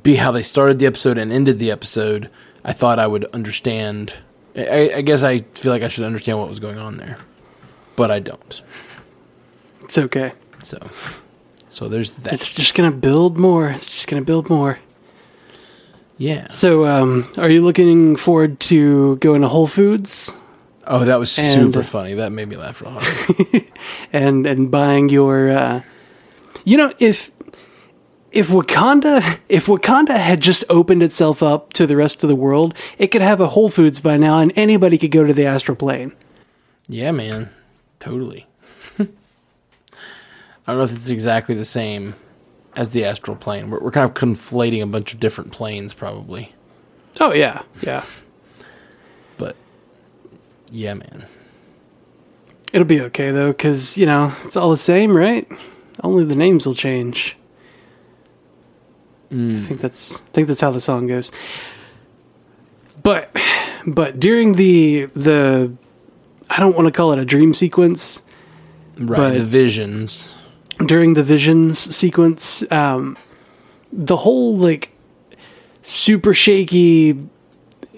be 0.01 0.15
how 0.15 0.31
they 0.31 0.43
started 0.43 0.79
the 0.79 0.85
episode 0.85 1.17
and 1.17 1.31
ended 1.31 1.59
the 1.59 1.69
episode. 1.69 2.29
I 2.63 2.73
thought 2.73 2.97
I 2.97 3.07
would 3.07 3.25
understand. 3.25 4.13
I, 4.55 4.91
I 4.95 5.01
guess 5.01 5.21
I 5.21 5.39
feel 5.39 5.71
like 5.71 5.83
I 5.83 5.87
should 5.89 6.05
understand 6.05 6.39
what 6.39 6.49
was 6.49 6.59
going 6.59 6.77
on 6.77 6.97
there, 6.97 7.17
but 7.95 8.09
I 8.09 8.19
don't. 8.19 8.61
It's 9.83 9.97
okay. 9.97 10.33
So, 10.63 10.77
so 11.71 11.87
there's 11.87 12.11
that. 12.11 12.33
It's 12.33 12.51
just 12.53 12.75
gonna 12.75 12.91
build 12.91 13.37
more. 13.37 13.69
It's 13.69 13.87
just 13.89 14.07
gonna 14.07 14.21
build 14.21 14.49
more. 14.49 14.79
yeah. 16.17 16.47
So, 16.49 16.85
um, 16.85 17.27
are 17.37 17.49
you 17.49 17.61
looking 17.63 18.15
forward 18.15 18.59
to 18.61 19.15
going 19.17 19.41
to 19.41 19.47
Whole 19.47 19.67
Foods 19.67 20.31
Oh, 20.87 21.05
that 21.05 21.19
was 21.19 21.37
And- 21.37 21.71
super 21.73 21.83
funny. 21.83 22.15
That 22.15 22.31
made 22.31 22.47
me 22.49 22.57
laugh 22.57 22.81
real 22.81 22.91
hard. 22.91 23.63
and 24.13 24.45
and 24.47 24.69
buying 24.71 25.09
your? 25.09 25.49
Uh, 25.51 25.81
you 26.65 26.75
know, 26.75 26.91
if 26.99 27.31
if 28.31 28.49
Wakanda 28.49 29.37
if 29.47 29.67
Wakanda 29.67 30.17
had 30.17 30.41
just 30.41 30.63
opened 30.69 31.03
itself 31.03 31.43
up 31.43 31.71
to 31.73 31.85
the 31.87 31.95
rest 31.95 32.23
of 32.23 32.29
the 32.29 32.35
world, 32.35 32.73
it 32.97 33.07
could 33.07 33.21
have 33.21 33.39
a 33.39 33.47
Whole 33.49 33.69
Foods 33.69 33.99
by 33.99 34.17
now, 34.17 34.39
and 34.39 34.51
anybody 34.55 34.97
could 34.97 35.11
go 35.11 35.23
to 35.23 35.33
the 35.33 35.45
astral 35.45 35.75
plane. 35.75 36.13
yeah, 36.89 37.11
man. 37.11 37.49
Totally. 37.99 38.47
I 40.71 40.73
don't 40.73 40.77
know 40.79 40.85
if 40.85 40.93
it's 40.93 41.09
exactly 41.09 41.53
the 41.53 41.65
same 41.65 42.15
as 42.77 42.91
the 42.91 43.03
astral 43.03 43.35
plane. 43.35 43.69
We're, 43.69 43.81
we're 43.81 43.91
kind 43.91 44.09
of 44.09 44.15
conflating 44.15 44.81
a 44.81 44.85
bunch 44.85 45.13
of 45.13 45.19
different 45.19 45.51
planes, 45.51 45.93
probably. 45.93 46.55
Oh 47.19 47.33
yeah, 47.33 47.63
yeah. 47.81 48.05
But 49.37 49.57
yeah, 50.71 50.93
man. 50.93 51.25
It'll 52.71 52.87
be 52.87 53.01
okay 53.01 53.31
though, 53.31 53.49
because 53.49 53.97
you 53.97 54.05
know 54.05 54.31
it's 54.45 54.55
all 54.55 54.71
the 54.71 54.77
same, 54.77 55.11
right? 55.11 55.45
Only 56.05 56.23
the 56.23 56.37
names 56.37 56.65
will 56.65 56.73
change. 56.73 57.35
Hmm. 59.29 59.57
I 59.57 59.61
think 59.65 59.81
that's 59.81 60.21
I 60.21 60.23
think 60.31 60.47
that's 60.47 60.61
how 60.61 60.71
the 60.71 60.79
song 60.79 61.07
goes. 61.07 61.33
But 63.03 63.35
but 63.85 64.21
during 64.21 64.53
the 64.53 65.07
the 65.17 65.73
I 66.49 66.61
don't 66.61 66.77
want 66.77 66.85
to 66.85 66.93
call 66.93 67.11
it 67.11 67.19
a 67.19 67.25
dream 67.25 67.53
sequence. 67.53 68.21
Right. 68.97 69.17
But- 69.17 69.33
the 69.33 69.43
visions. 69.43 70.37
During 70.87 71.13
the 71.13 71.23
visions 71.23 71.77
sequence 71.95 72.69
um 72.71 73.17
the 73.91 74.15
whole 74.17 74.55
like 74.55 74.91
super 75.81 76.33
shaky 76.33 77.17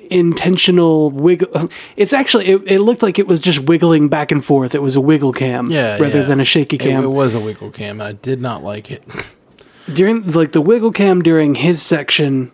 intentional 0.10 1.10
wiggle 1.10 1.70
it's 1.98 2.14
actually 2.14 2.46
it, 2.46 2.62
it 2.66 2.80
looked 2.80 3.02
like 3.02 3.18
it 3.20 3.28
was 3.28 3.42
just 3.42 3.60
wiggling 3.60 4.10
back 4.10 4.32
and 4.32 4.44
forth 4.46 4.76
it 4.76 4.82
was 4.82 4.96
a 4.96 5.02
wiggle 5.02 5.34
cam 5.34 5.68
Yeah. 5.72 5.98
rather 5.98 6.20
yeah. 6.20 6.26
than 6.26 6.40
a 6.40 6.46
shaky 6.46 6.76
It- 6.76 6.80
cam 6.80 7.04
It, 7.04 7.08
was 7.08 7.34
a 7.34 7.40
wiggle 7.40 7.72
cam. 7.72 8.00
I 8.02 8.12
did 8.14 8.42
not 8.42 8.64
like 8.64 8.92
it. 8.92 9.04
during 9.94 10.26
like 10.32 10.52
the 10.52 10.62
wiggle 10.62 10.92
cam 10.92 11.22
during 11.22 11.56
his 11.56 11.82
section 11.82 12.52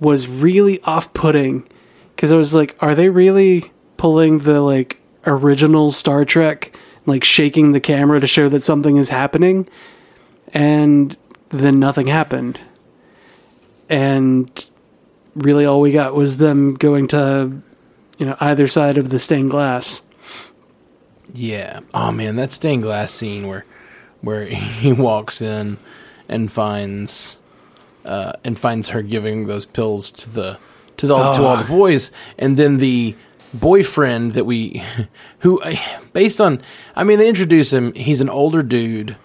was 0.00 0.26
really 0.28 0.80
off-putting 0.84 1.68
because 2.16 2.32
i 2.32 2.36
was 2.36 2.54
like 2.54 2.74
are 2.80 2.94
they 2.94 3.08
really 3.08 3.70
pulling 3.98 4.38
the 4.38 4.60
like 4.60 4.98
original 5.26 5.90
star 5.90 6.24
trek 6.24 6.74
like 7.06 7.24
shaking 7.24 7.72
the 7.72 7.80
camera 7.80 8.20
to 8.20 8.26
show 8.26 8.48
that 8.48 8.62
something 8.62 8.96
is 8.96 9.08
happening 9.08 9.68
and 10.52 11.16
then 11.48 11.78
nothing 11.78 12.06
happened. 12.06 12.60
And 13.88 14.66
really 15.34 15.64
all 15.64 15.80
we 15.80 15.92
got 15.92 16.14
was 16.14 16.36
them 16.36 16.74
going 16.74 17.08
to 17.08 17.62
you 18.18 18.26
know 18.26 18.36
either 18.40 18.68
side 18.68 18.98
of 18.98 19.10
the 19.10 19.18
stained 19.18 19.50
glass. 19.50 20.02
Yeah. 21.34 21.80
Oh 21.94 22.12
man, 22.12 22.36
that 22.36 22.50
stained 22.50 22.82
glass 22.82 23.12
scene 23.12 23.48
where 23.48 23.64
where 24.20 24.44
he 24.46 24.92
walks 24.92 25.42
in 25.42 25.78
and 26.28 26.50
finds 26.50 27.38
uh, 28.04 28.32
and 28.44 28.58
finds 28.58 28.90
her 28.90 29.02
giving 29.02 29.46
those 29.46 29.66
pills 29.66 30.10
to 30.12 30.30
the 30.30 30.58
to 30.98 31.06
the 31.06 31.16
to 31.16 31.42
all 31.42 31.56
the 31.56 31.64
boys, 31.64 32.10
and 32.38 32.56
then 32.56 32.76
the 32.78 33.16
boyfriend 33.54 34.32
that 34.32 34.44
we 34.44 34.82
who 35.40 35.62
based 36.12 36.40
on 36.40 36.60
I 36.96 37.04
mean 37.04 37.18
they 37.18 37.28
introduce 37.28 37.72
him. 37.72 37.92
He's 37.94 38.20
an 38.20 38.28
older 38.28 38.62
dude 38.62 39.16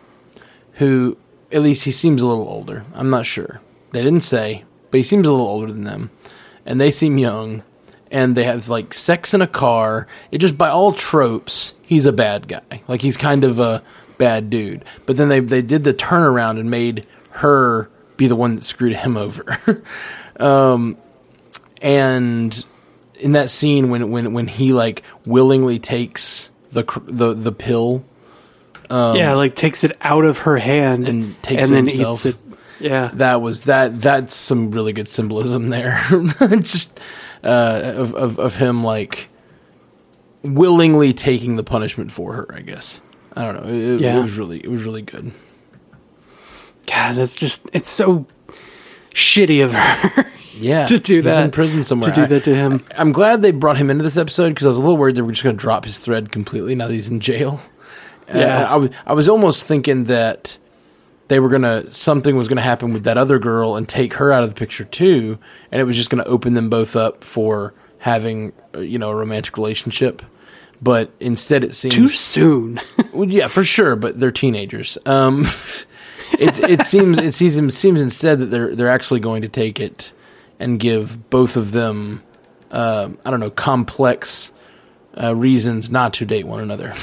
who 0.74 1.18
at 1.52 1.62
least 1.62 1.86
he 1.86 1.92
seems 1.92 2.22
a 2.22 2.28
little 2.28 2.48
older. 2.48 2.86
I'm 2.94 3.10
not 3.10 3.26
sure. 3.26 3.62
They 3.92 4.04
didn't 4.04 4.22
say, 4.22 4.66
but 4.92 4.98
he 4.98 5.04
seems 5.04 5.26
a 5.26 5.32
little 5.32 5.48
older 5.48 5.72
than 5.72 5.86
them, 5.86 6.12
and 6.66 6.80
they 6.80 6.92
seem 6.92 7.18
young. 7.18 7.64
And 8.10 8.36
they 8.36 8.46
have 8.46 8.70
like 8.70 8.94
sex 8.94 9.34
in 9.34 9.42
a 9.42 9.48
car. 9.48 10.08
It 10.32 10.38
just 10.38 10.58
by 10.58 10.70
all 10.70 10.94
tropes, 10.94 11.74
he's 11.82 12.06
a 12.06 12.14
bad 12.14 12.48
guy. 12.48 12.82
Like 12.88 13.02
he's 13.02 13.18
kind 13.18 13.44
of 13.44 13.60
a 13.60 13.84
bad 14.18 14.50
dude. 14.50 14.86
But 15.06 15.18
then 15.18 15.28
they 15.28 15.42
they 15.42 15.62
did 15.62 15.84
the 15.84 15.94
turnaround 15.94 16.58
and 16.58 16.72
made 16.72 17.06
her 17.32 17.90
be 18.16 18.28
the 18.28 18.36
one 18.36 18.56
that 18.56 18.64
screwed 18.64 18.96
him 18.96 19.18
over. 19.18 19.60
um, 20.40 20.98
and 21.82 22.66
in 23.20 23.34
that 23.34 23.50
scene 23.50 23.90
when 23.90 24.12
when 24.12 24.34
when 24.34 24.48
he 24.48 24.74
like 24.74 25.04
willingly 25.26 25.80
takes 25.80 26.52
the 26.72 26.84
the 27.08 27.34
the 27.34 27.52
pill 27.52 28.04
yeah 28.90 29.34
like 29.34 29.56
takes 29.56 29.84
it 29.84 29.96
out 30.02 30.24
of 30.26 30.40
her 30.40 30.58
hand 30.58 31.04
Um, 31.04 31.10
and 31.10 31.44
takes 31.44 31.64
and 31.64 31.72
it 31.72 31.76
then 31.76 31.88
himself. 31.88 32.26
eats 32.26 32.26
it. 32.26 32.36
Yeah. 32.80 33.10
That 33.16 33.42
was 33.42 33.64
that 33.66 34.00
that's 34.00 34.36
some 34.36 34.70
really 34.72 34.94
good 34.94 35.08
symbolism 35.08 35.70
there. 35.70 36.00
Just 36.60 37.00
uh 37.44 37.94
of, 37.96 38.14
of 38.14 38.40
of 38.40 38.56
him 38.58 38.84
like 38.84 39.30
willingly 40.44 41.12
taking 41.14 41.56
the 41.56 41.64
punishment 41.64 42.12
for 42.12 42.34
her 42.34 42.56
i 42.56 42.62
guess. 42.62 43.02
I 43.36 43.44
don't 43.46 43.56
know. 43.66 43.72
It- 43.74 44.00
Yeah. 44.02 44.20
it 44.20 44.22
was 44.22 44.38
really 44.38 44.60
it 44.60 44.70
was 44.70 44.84
really 44.84 45.02
good. 45.02 45.32
God, 46.88 47.16
that's 47.16 47.36
just 47.36 47.68
it's 47.74 47.90
so 47.90 48.26
shitty 49.14 49.64
of 49.64 49.74
her 49.74 50.32
yeah 50.58 50.86
to 50.86 51.00
do 51.00 51.16
he's 51.16 51.24
that. 51.26 51.46
in 51.46 51.52
prison 51.52 51.84
somewhere 51.84 52.12
to 52.12 52.22
do 52.22 52.28
that 52.28 52.44
to 52.44 52.56
him. 52.56 52.84
i'm 52.98 53.12
glad 53.12 53.42
they 53.42 53.52
brought 53.52 53.78
him 53.78 53.90
into 53.90 54.04
this 54.04 54.18
episode 54.18 54.50
because 54.50 54.66
i 54.66 54.70
was 54.70 54.78
a 54.78 54.82
little 54.82 54.98
worried 54.98 55.16
they 55.16 55.22
were 55.22 55.32
just 55.32 55.44
going 55.44 55.56
to 55.56 55.62
drop 55.62 55.86
his 55.86 56.00
thread 56.00 56.32
completely 56.32 56.76
now 56.76 56.88
that 56.88 56.94
he's 56.94 57.10
in 57.10 57.20
jail 57.20 57.62
Yeah. 58.34 58.64
Uh, 58.64 58.74
I 58.74 58.76
was 58.76 58.90
I 59.06 59.14
was 59.14 59.30
almost 59.30 59.64
thinking 59.66 60.04
that 60.06 60.58
they 61.30 61.40
were 61.40 61.50
gonna 61.50 61.90
something 61.92 62.36
was 62.36 62.48
gonna 62.48 62.62
happen 62.62 62.92
with 62.94 63.04
that 63.06 63.18
other 63.18 63.40
girl 63.40 63.76
and 63.78 63.88
take 63.88 64.14
her 64.16 64.32
out 64.34 64.44
of 64.44 64.50
the 64.50 64.56
picture 64.56 64.84
too, 64.84 65.38
and 65.72 65.80
it 65.80 65.86
was 65.86 65.96
just 65.96 66.10
gonna 66.10 66.24
open 66.26 66.54
them 66.54 66.70
both 66.70 66.96
up 66.96 67.24
for 67.24 67.74
having 68.00 68.52
uh, 68.76 68.80
you 68.80 69.00
know 69.00 69.10
a 69.10 69.16
romantic 69.16 69.58
relationship. 69.58 70.22
But 70.82 71.12
instead, 71.20 71.64
it 71.64 71.74
seems 71.74 71.96
Too 71.96 72.08
soon. 72.08 72.80
well, 73.14 73.28
yeah, 73.30 73.48
for 73.48 73.64
sure. 73.64 73.96
But 73.96 74.20
they're 74.20 74.32
teenagers. 74.32 74.98
Um, 75.06 75.46
it 76.40 76.60
it 76.60 76.86
seems 76.86 77.18
it 77.20 77.32
seems 77.34 77.78
seems 77.78 78.02
instead 78.02 78.40
that 78.40 78.46
they're 78.48 78.76
they're 78.76 78.90
actually 78.90 79.20
going 79.20 79.42
to 79.42 79.50
take 79.50 79.80
it 79.80 80.12
and 80.60 80.80
give 80.80 81.30
both 81.30 81.58
of 81.58 81.72
them 81.72 82.24
um 82.72 83.18
I 83.26 83.32
don't 83.32 83.40
know 83.40 83.50
complex 83.50 84.54
uh, 85.20 85.36
reasons 85.36 85.90
not 85.90 86.14
to 86.14 86.26
date 86.26 86.46
one 86.46 86.62
another. 86.62 86.94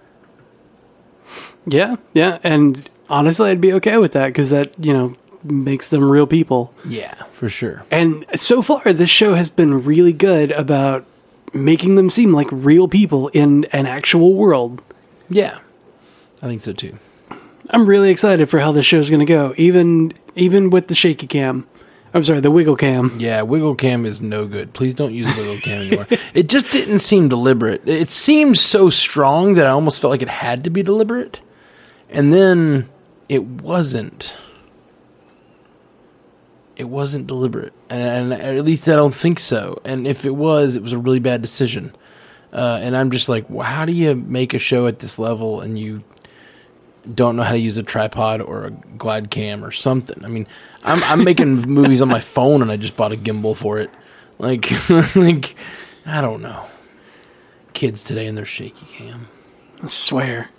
yeah, 1.66 1.96
yeah, 2.14 2.38
and 2.42 2.88
honestly, 3.08 3.50
I'd 3.50 3.60
be 3.60 3.72
okay 3.74 3.98
with 3.98 4.12
that 4.12 4.28
because 4.28 4.50
that 4.50 4.72
you 4.82 4.92
know 4.92 5.16
makes 5.44 5.88
them 5.88 6.08
real 6.08 6.26
people. 6.26 6.74
Yeah, 6.84 7.22
for 7.32 7.48
sure. 7.48 7.84
And 7.90 8.24
so 8.34 8.62
far, 8.62 8.92
this 8.92 9.10
show 9.10 9.34
has 9.34 9.48
been 9.50 9.84
really 9.84 10.12
good 10.12 10.52
about 10.52 11.04
making 11.52 11.94
them 11.94 12.10
seem 12.10 12.32
like 12.32 12.48
real 12.50 12.88
people 12.88 13.28
in 13.28 13.64
an 13.66 13.86
actual 13.86 14.34
world. 14.34 14.82
Yeah, 15.28 15.58
I 16.42 16.46
think 16.46 16.60
so 16.60 16.72
too. 16.72 16.98
I'm 17.70 17.86
really 17.86 18.10
excited 18.10 18.48
for 18.48 18.60
how 18.60 18.72
this 18.72 18.86
show's 18.86 19.10
going 19.10 19.20
to 19.20 19.26
go, 19.26 19.54
even 19.56 20.12
even 20.34 20.70
with 20.70 20.88
the 20.88 20.94
shaky 20.94 21.26
cam. 21.26 21.66
I'm 22.14 22.24
sorry, 22.24 22.40
the 22.40 22.50
wiggle 22.50 22.76
cam. 22.76 23.16
Yeah, 23.18 23.42
Wiggle 23.42 23.74
Cam 23.74 24.06
is 24.06 24.22
no 24.22 24.46
good. 24.46 24.72
Please 24.72 24.94
don't 24.94 25.12
use 25.12 25.34
Wiggle 25.36 25.58
Cam 25.58 25.82
anymore. 25.82 26.06
it 26.34 26.48
just 26.48 26.70
didn't 26.70 27.00
seem 27.00 27.28
deliberate. 27.28 27.86
It 27.86 28.08
seemed 28.08 28.56
so 28.56 28.88
strong 28.88 29.54
that 29.54 29.66
I 29.66 29.70
almost 29.70 30.00
felt 30.00 30.10
like 30.10 30.22
it 30.22 30.28
had 30.28 30.64
to 30.64 30.70
be 30.70 30.82
deliberate, 30.82 31.40
and 32.08 32.32
then 32.32 32.88
it 33.28 33.44
wasn't. 33.44 34.34
It 36.76 36.88
wasn't 36.88 37.26
deliberate, 37.26 37.72
and, 37.90 38.32
and 38.32 38.42
at 38.42 38.64
least 38.64 38.88
I 38.88 38.94
don't 38.94 39.14
think 39.14 39.38
so. 39.38 39.80
And 39.84 40.06
if 40.06 40.24
it 40.24 40.34
was, 40.34 40.76
it 40.76 40.82
was 40.82 40.92
a 40.92 40.98
really 40.98 41.18
bad 41.18 41.42
decision. 41.42 41.94
Uh, 42.52 42.78
and 42.80 42.96
I'm 42.96 43.10
just 43.10 43.28
like, 43.28 43.50
well, 43.50 43.66
how 43.66 43.84
do 43.84 43.92
you 43.92 44.14
make 44.14 44.54
a 44.54 44.58
show 44.58 44.86
at 44.86 45.00
this 45.00 45.18
level 45.18 45.60
and 45.60 45.78
you 45.78 46.02
don't 47.14 47.36
know 47.36 47.42
how 47.42 47.52
to 47.52 47.58
use 47.58 47.76
a 47.76 47.82
tripod 47.82 48.40
or 48.40 48.64
a 48.64 48.70
glide 48.70 49.30
cam 49.30 49.64
or 49.64 49.70
something. 49.70 50.24
I 50.24 50.28
mean, 50.28 50.46
I'm 50.82 51.02
I'm 51.04 51.24
making 51.24 51.54
movies 51.68 52.02
on 52.02 52.08
my 52.08 52.20
phone 52.20 52.62
and 52.62 52.70
I 52.70 52.76
just 52.76 52.96
bought 52.96 53.12
a 53.12 53.16
gimbal 53.16 53.56
for 53.56 53.78
it. 53.78 53.90
Like 54.38 54.70
like 55.16 55.54
I 56.06 56.20
don't 56.20 56.42
know. 56.42 56.66
Kids 57.72 58.02
today 58.02 58.26
and 58.26 58.36
their 58.36 58.44
shaky 58.44 58.86
cam. 58.86 59.28
I 59.82 59.86
swear. 59.86 60.50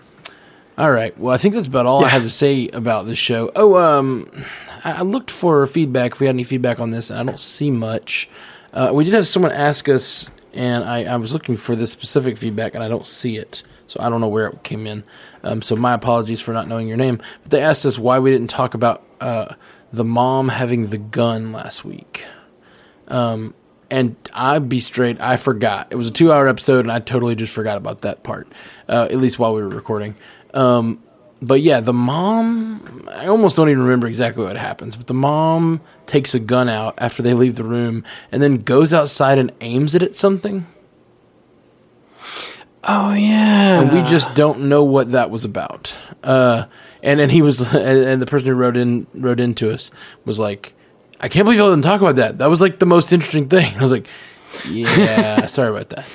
All 0.78 0.92
right. 0.92 1.18
Well, 1.20 1.34
I 1.34 1.38
think 1.38 1.56
that's 1.56 1.68
about 1.68 1.86
all 1.86 2.06
I 2.06 2.10
have 2.10 2.24
to 2.24 2.30
say 2.30 2.70
about 2.70 3.06
this 3.06 3.18
show. 3.18 3.52
Oh, 3.56 3.76
um, 3.76 4.46
I 4.86 4.94
I 4.94 5.02
looked 5.02 5.30
for 5.30 5.66
feedback. 5.68 6.14
If 6.14 6.20
we 6.22 6.28
had 6.28 6.36
any 6.36 6.46
feedback 6.46 6.80
on 6.80 6.92
this, 6.92 7.10
and 7.10 7.20
I 7.20 7.24
don't 7.24 7.40
see 7.40 7.70
much. 7.70 8.30
Uh, 8.72 8.92
we 8.94 9.04
did 9.04 9.14
have 9.14 9.28
someone 9.28 9.52
ask 9.52 9.90
us, 9.90 10.30
and 10.54 10.84
I, 10.84 11.04
I 11.04 11.16
was 11.18 11.34
looking 11.34 11.56
for 11.56 11.76
this 11.76 11.92
specific 11.92 12.38
feedback, 12.38 12.76
and 12.76 12.84
I 12.84 12.88
don't 12.88 13.06
see 13.06 13.38
it. 13.38 13.64
So 13.88 14.00
I 14.00 14.10
don't 14.10 14.22
know 14.22 14.28
where 14.28 14.48
it 14.48 14.64
came 14.64 14.86
in. 14.86 15.04
Um, 15.44 15.62
so 15.62 15.76
my 15.76 15.94
apologies 15.94 16.42
for 16.42 16.54
not 16.54 16.68
knowing 16.68 16.88
your 16.88 16.98
name. 16.98 17.20
But 17.42 17.52
they 17.52 17.62
asked 17.62 17.86
us 17.86 17.98
why 17.98 18.20
we 18.20 18.30
didn't 18.32 18.50
talk 18.50 18.76
about 18.76 19.04
uh, 19.20 19.56
the 19.92 20.04
mom 20.04 20.50
having 20.50 20.88
the 20.88 20.98
gun 21.00 21.52
last 21.52 21.84
week. 21.84 22.24
Um, 23.08 23.56
and 23.90 24.16
I'd 24.34 24.70
be 24.70 24.80
straight, 24.80 25.20
I 25.20 25.38
forgot. 25.38 25.88
It 25.90 25.96
was 25.96 26.10
a 26.10 26.12
two 26.12 26.32
hour 26.32 26.48
episode, 26.48 26.82
and 26.82 26.92
I 26.92 27.00
totally 27.00 27.36
just 27.36 27.52
forgot 27.52 27.78
about 27.78 28.02
that 28.02 28.24
part, 28.24 28.52
uh, 28.88 29.08
at 29.10 29.18
least 29.18 29.40
while 29.40 29.56
we 29.56 29.62
were 29.62 29.70
recording. 29.70 30.16
Um, 30.54 31.02
but 31.42 31.62
yeah, 31.62 31.80
the 31.80 31.94
mom, 31.94 33.08
I 33.12 33.28
almost 33.28 33.56
don't 33.56 33.70
even 33.70 33.84
remember 33.84 34.08
exactly 34.08 34.44
what 34.44 34.58
happens, 34.58 34.96
but 34.96 35.08
the 35.08 35.14
mom 35.14 35.82
takes 36.06 36.36
a 36.36 36.40
gun 36.40 36.68
out 36.68 36.96
after 36.98 37.24
they 37.24 37.34
leave 37.34 37.56
the 37.56 37.64
room 37.64 38.04
and 38.32 38.42
then 38.42 38.58
goes 38.58 38.94
outside 38.94 39.38
and 39.38 39.52
aims 39.62 39.96
it 39.96 40.04
at 40.04 40.16
something. 40.16 40.68
Oh 42.84 43.14
yeah. 43.14 43.82
And 43.82 43.92
we 43.92 44.02
just 44.04 44.34
don't 44.36 44.62
know 44.62 44.84
what 44.84 45.12
that 45.12 45.30
was 45.30 45.46
about. 45.46 45.96
Uh, 46.24 46.66
and 47.02 47.20
then 47.20 47.30
he 47.30 47.42
was, 47.42 47.74
and 47.74 48.22
the 48.22 48.26
person 48.26 48.48
who 48.48 48.54
wrote 48.54 48.76
in, 48.76 49.08
wrote 49.14 49.40
into 49.40 49.72
us 49.72 49.92
was 50.26 50.40
like, 50.40 50.74
I 51.22 51.28
can't 51.28 51.46
believe 51.46 51.60
y'all 51.60 51.70
didn't 51.70 51.84
talk 51.84 52.02
about 52.02 52.16
that. 52.16 52.38
That 52.38 52.50
was 52.50 52.62
like 52.62 52.80
the 52.80 52.86
most 52.86 53.14
interesting 53.14 53.48
thing. 53.48 53.74
I 53.78 53.82
was 53.82 53.92
like, 53.92 54.08
yeah, 54.68 55.46
sorry 55.46 55.70
about 55.70 55.90
that. 55.90 56.06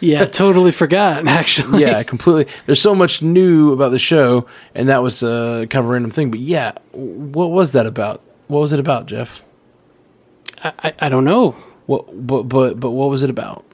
Yeah, 0.00 0.24
totally 0.24 0.72
forgot 0.72 1.26
actually. 1.26 1.80
yeah, 1.80 2.02
completely. 2.02 2.52
There's 2.66 2.80
so 2.80 2.94
much 2.94 3.22
new 3.22 3.72
about 3.72 3.90
the 3.90 3.98
show, 3.98 4.46
and 4.74 4.88
that 4.88 5.02
was 5.02 5.22
uh, 5.22 5.66
kind 5.70 5.84
of 5.84 5.86
a 5.90 5.92
random 5.92 6.10
thing. 6.10 6.30
But 6.30 6.40
yeah, 6.40 6.72
what 6.92 7.50
was 7.50 7.72
that 7.72 7.86
about? 7.86 8.22
What 8.48 8.60
was 8.60 8.72
it 8.72 8.80
about, 8.80 9.06
Jeff? 9.06 9.44
I, 10.62 10.72
I, 10.84 10.94
I 11.00 11.08
don't 11.08 11.24
know. 11.24 11.52
What, 11.86 12.26
but 12.26 12.44
but 12.44 12.78
but 12.80 12.90
what 12.90 13.08
was 13.10 13.22
it 13.22 13.30
about? 13.30 13.64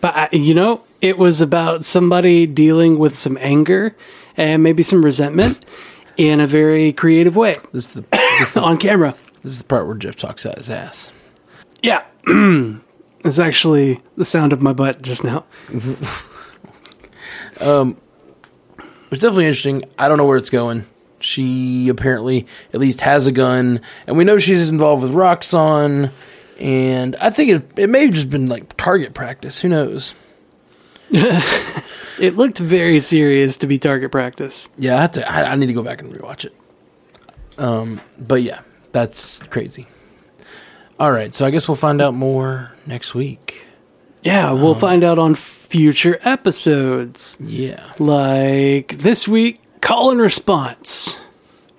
But 0.00 0.16
I, 0.16 0.28
you 0.32 0.54
know, 0.54 0.82
it 1.00 1.16
was 1.18 1.40
about 1.40 1.84
somebody 1.84 2.46
dealing 2.46 2.98
with 2.98 3.16
some 3.16 3.38
anger 3.40 3.94
and 4.36 4.62
maybe 4.62 4.82
some 4.82 5.04
resentment 5.04 5.64
in 6.16 6.40
a 6.40 6.46
very 6.46 6.92
creative 6.92 7.36
way 7.36 7.54
This 7.72 7.88
is 7.88 7.94
the 7.94 8.04
this 8.10 8.48
is 8.48 8.54
the, 8.54 8.60
on 8.62 8.78
camera. 8.78 9.14
this 9.42 9.52
is 9.52 9.58
the 9.58 9.64
part 9.64 9.86
where 9.86 9.94
Jeff 9.96 10.14
talks 10.16 10.44
out 10.44 10.56
his 10.58 10.68
ass. 10.70 11.10
Yeah. 11.82 12.02
It's 13.24 13.38
actually 13.38 14.00
the 14.16 14.24
sound 14.24 14.52
of 14.52 14.60
my 14.60 14.72
butt 14.72 15.02
just 15.02 15.22
now. 15.24 15.44
um, 17.60 17.96
It's 19.10 19.20
definitely 19.20 19.46
interesting. 19.46 19.84
I 19.98 20.08
don't 20.08 20.18
know 20.18 20.26
where 20.26 20.36
it's 20.36 20.50
going. 20.50 20.86
She 21.20 21.88
apparently 21.88 22.46
at 22.74 22.80
least 22.80 23.00
has 23.02 23.26
a 23.28 23.32
gun, 23.32 23.80
and 24.06 24.16
we 24.16 24.24
know 24.24 24.38
she's 24.38 24.68
involved 24.68 25.02
with 25.04 25.12
Roxxon. 25.12 26.10
And 26.58 27.16
I 27.16 27.30
think 27.30 27.50
it, 27.50 27.70
it 27.76 27.90
may 27.90 28.06
have 28.06 28.14
just 28.14 28.28
been 28.30 28.48
like 28.48 28.76
target 28.76 29.14
practice. 29.14 29.58
Who 29.58 29.68
knows? 29.68 30.14
It 32.18 32.36
looked 32.36 32.58
very 32.58 33.00
serious 33.00 33.56
to 33.56 33.66
be 33.66 33.78
target 33.78 34.12
practice. 34.12 34.68
Yeah, 34.78 34.96
I 34.98 35.00
have 35.00 35.12
to. 35.12 35.28
I, 35.28 35.52
I 35.52 35.54
need 35.56 35.66
to 35.68 35.72
go 35.72 35.82
back 35.82 36.02
and 36.02 36.12
rewatch 36.12 36.44
it. 36.44 36.54
Um, 37.58 38.00
but 38.18 38.42
yeah, 38.42 38.60
that's 38.92 39.40
crazy. 39.44 39.86
All 40.98 41.10
right, 41.10 41.34
so 41.34 41.44
I 41.46 41.50
guess 41.50 41.68
we'll 41.68 41.76
find 41.76 42.00
out 42.00 42.14
more 42.14 42.72
next 42.86 43.14
week. 43.14 43.64
Yeah, 44.22 44.52
we'll 44.52 44.74
um, 44.74 44.78
find 44.80 45.02
out 45.02 45.18
on 45.18 45.34
future 45.34 46.18
episodes. 46.22 47.36
Yeah, 47.40 47.92
Like 47.98 48.98
this 48.98 49.26
week, 49.26 49.60
call 49.80 50.10
and 50.10 50.20
response. 50.20 51.20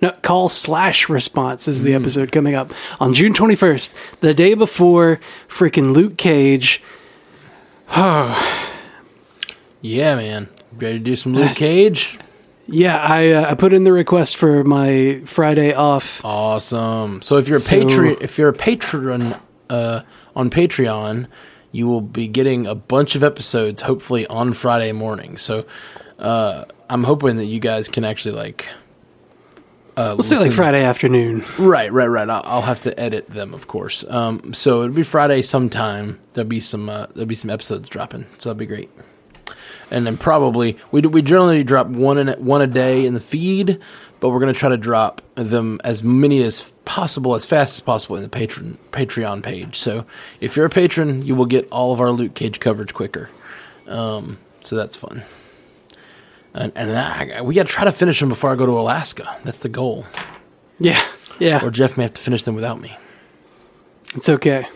No, 0.02 0.10
call 0.22 0.48
slash 0.50 1.08
response 1.08 1.66
is 1.66 1.82
the 1.82 1.92
hmm. 1.92 2.02
episode 2.02 2.32
coming 2.32 2.54
up 2.54 2.70
on 3.00 3.14
June 3.14 3.32
21st, 3.32 3.94
the 4.20 4.34
day 4.34 4.54
before 4.54 5.20
freaking 5.48 5.94
Luke 5.94 6.18
Cage. 6.18 6.82
yeah, 9.80 10.16
man. 10.16 10.48
Ready 10.72 10.98
to 10.98 11.04
do 11.04 11.16
some 11.16 11.32
Luke 11.34 11.54
Cage? 11.54 12.18
Yeah, 12.66 12.96
I 12.98 13.32
uh, 13.32 13.50
I 13.50 13.54
put 13.54 13.72
in 13.72 13.84
the 13.84 13.92
request 13.92 14.36
for 14.36 14.64
my 14.64 15.22
Friday 15.26 15.74
off. 15.74 16.24
Awesome. 16.24 17.20
So 17.22 17.36
if 17.36 17.46
you're 17.48 17.58
a 17.58 17.60
So- 17.60 17.80
patron, 17.86 18.16
if 18.20 18.38
you're 18.38 18.48
a 18.48 18.52
patron 18.54 19.34
uh, 19.68 20.00
on 20.34 20.50
Patreon, 20.50 21.26
you 21.72 21.86
will 21.86 22.00
be 22.00 22.26
getting 22.28 22.66
a 22.66 22.74
bunch 22.74 23.14
of 23.16 23.22
episodes, 23.24 23.82
hopefully 23.82 24.26
on 24.28 24.52
Friday 24.54 24.92
morning. 24.92 25.36
So 25.36 25.66
uh, 26.18 26.64
I'm 26.88 27.04
hoping 27.04 27.36
that 27.36 27.46
you 27.46 27.60
guys 27.60 27.88
can 27.88 28.04
actually 28.04 28.34
like. 28.34 28.66
Uh, 29.96 30.14
We'll 30.16 30.22
say 30.24 30.36
like 30.36 30.46
listen- 30.46 30.56
Friday 30.56 30.82
afternoon. 30.82 31.44
Right, 31.58 31.92
right, 31.92 32.06
right. 32.08 32.28
I'll, 32.28 32.42
I'll 32.44 32.62
have 32.62 32.80
to 32.80 32.98
edit 32.98 33.28
them, 33.28 33.54
of 33.54 33.68
course. 33.68 34.04
Um, 34.08 34.52
so 34.54 34.82
it'll 34.82 34.94
be 34.94 35.02
Friday 35.04 35.42
sometime. 35.42 36.18
There'll 36.32 36.48
be 36.48 36.60
some 36.60 36.88
uh, 36.88 37.06
there'll 37.14 37.26
be 37.28 37.34
some 37.36 37.50
episodes 37.50 37.88
dropping, 37.88 38.24
so 38.38 38.48
that'll 38.50 38.58
be 38.58 38.66
great. 38.66 38.90
And 39.90 40.06
then 40.06 40.16
probably 40.16 40.76
we 40.90 41.02
we 41.02 41.22
generally 41.22 41.62
drop 41.64 41.86
one 41.88 42.18
in, 42.18 42.28
one 42.44 42.62
a 42.62 42.66
day 42.66 43.06
in 43.06 43.14
the 43.14 43.20
feed, 43.20 43.80
but 44.20 44.30
we're 44.30 44.40
gonna 44.40 44.52
try 44.52 44.68
to 44.70 44.76
drop 44.76 45.22
them 45.34 45.80
as 45.84 46.02
many 46.02 46.42
as 46.42 46.72
possible, 46.84 47.34
as 47.34 47.44
fast 47.44 47.74
as 47.74 47.80
possible 47.80 48.16
in 48.16 48.22
the 48.22 48.28
patron 48.28 48.78
Patreon 48.92 49.42
page. 49.42 49.76
So 49.78 50.04
if 50.40 50.56
you're 50.56 50.66
a 50.66 50.70
patron, 50.70 51.22
you 51.22 51.34
will 51.34 51.46
get 51.46 51.68
all 51.70 51.92
of 51.92 52.00
our 52.00 52.10
Luke 52.10 52.34
Cage 52.34 52.60
coverage 52.60 52.94
quicker. 52.94 53.28
Um, 53.86 54.38
so 54.62 54.76
that's 54.76 54.96
fun. 54.96 55.22
And, 56.54 56.72
and 56.76 56.96
I, 56.96 57.42
we 57.42 57.54
got 57.54 57.66
to 57.66 57.72
try 57.72 57.84
to 57.84 57.92
finish 57.92 58.20
them 58.20 58.28
before 58.28 58.52
I 58.52 58.54
go 58.54 58.64
to 58.64 58.78
Alaska. 58.78 59.36
That's 59.44 59.58
the 59.58 59.68
goal. 59.68 60.06
Yeah, 60.78 61.04
yeah, 61.40 61.64
Or 61.64 61.70
Jeff 61.70 61.96
may 61.96 62.04
have 62.04 62.12
to 62.14 62.20
finish 62.20 62.44
them 62.44 62.54
without 62.54 62.80
me. 62.80 62.96
it's 64.14 64.28
okay. 64.28 64.66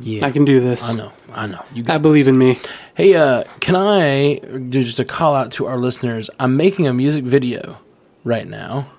Yeah, 0.00 0.26
I 0.26 0.30
can 0.30 0.44
do 0.44 0.60
this. 0.60 0.94
I 0.94 0.96
know. 0.96 1.12
I 1.32 1.46
know. 1.46 1.64
You 1.74 1.84
I 1.88 1.98
believe 1.98 2.26
this. 2.26 2.32
in 2.32 2.38
me. 2.38 2.58
Hey, 2.94 3.14
uh, 3.14 3.44
can 3.60 3.76
I 3.76 4.36
do 4.36 4.82
just 4.82 5.00
a 5.00 5.04
call 5.04 5.34
out 5.34 5.52
to 5.52 5.66
our 5.66 5.76
listeners? 5.76 6.30
I'm 6.38 6.56
making 6.56 6.86
a 6.86 6.92
music 6.92 7.24
video 7.24 7.78
right 8.24 8.46
now, 8.46 8.90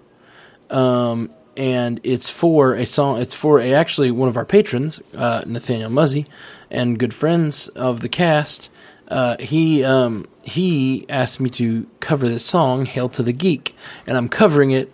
um, 0.69 1.31
and 1.55 1.99
it's 2.03 2.29
for 2.29 2.73
a 2.73 2.85
song. 2.85 3.19
It's 3.19 3.33
for 3.33 3.59
a, 3.59 3.73
actually 3.73 4.11
one 4.11 4.29
of 4.29 4.37
our 4.37 4.45
patrons, 4.45 5.01
uh, 5.15 5.43
Nathaniel 5.45 5.89
Muzzy, 5.89 6.25
and 6.69 6.99
good 6.99 7.13
friends 7.13 7.67
of 7.69 8.01
the 8.01 8.09
cast. 8.09 8.69
Uh, 9.07 9.37
he 9.39 9.83
um, 9.83 10.27
he 10.43 11.05
asked 11.09 11.39
me 11.39 11.49
to 11.51 11.87
cover 11.99 12.27
this 12.27 12.45
song, 12.45 12.85
"Hail 12.85 13.09
to 13.09 13.23
the 13.23 13.33
Geek," 13.33 13.75
and 14.05 14.17
I'm 14.17 14.29
covering 14.29 14.71
it, 14.71 14.91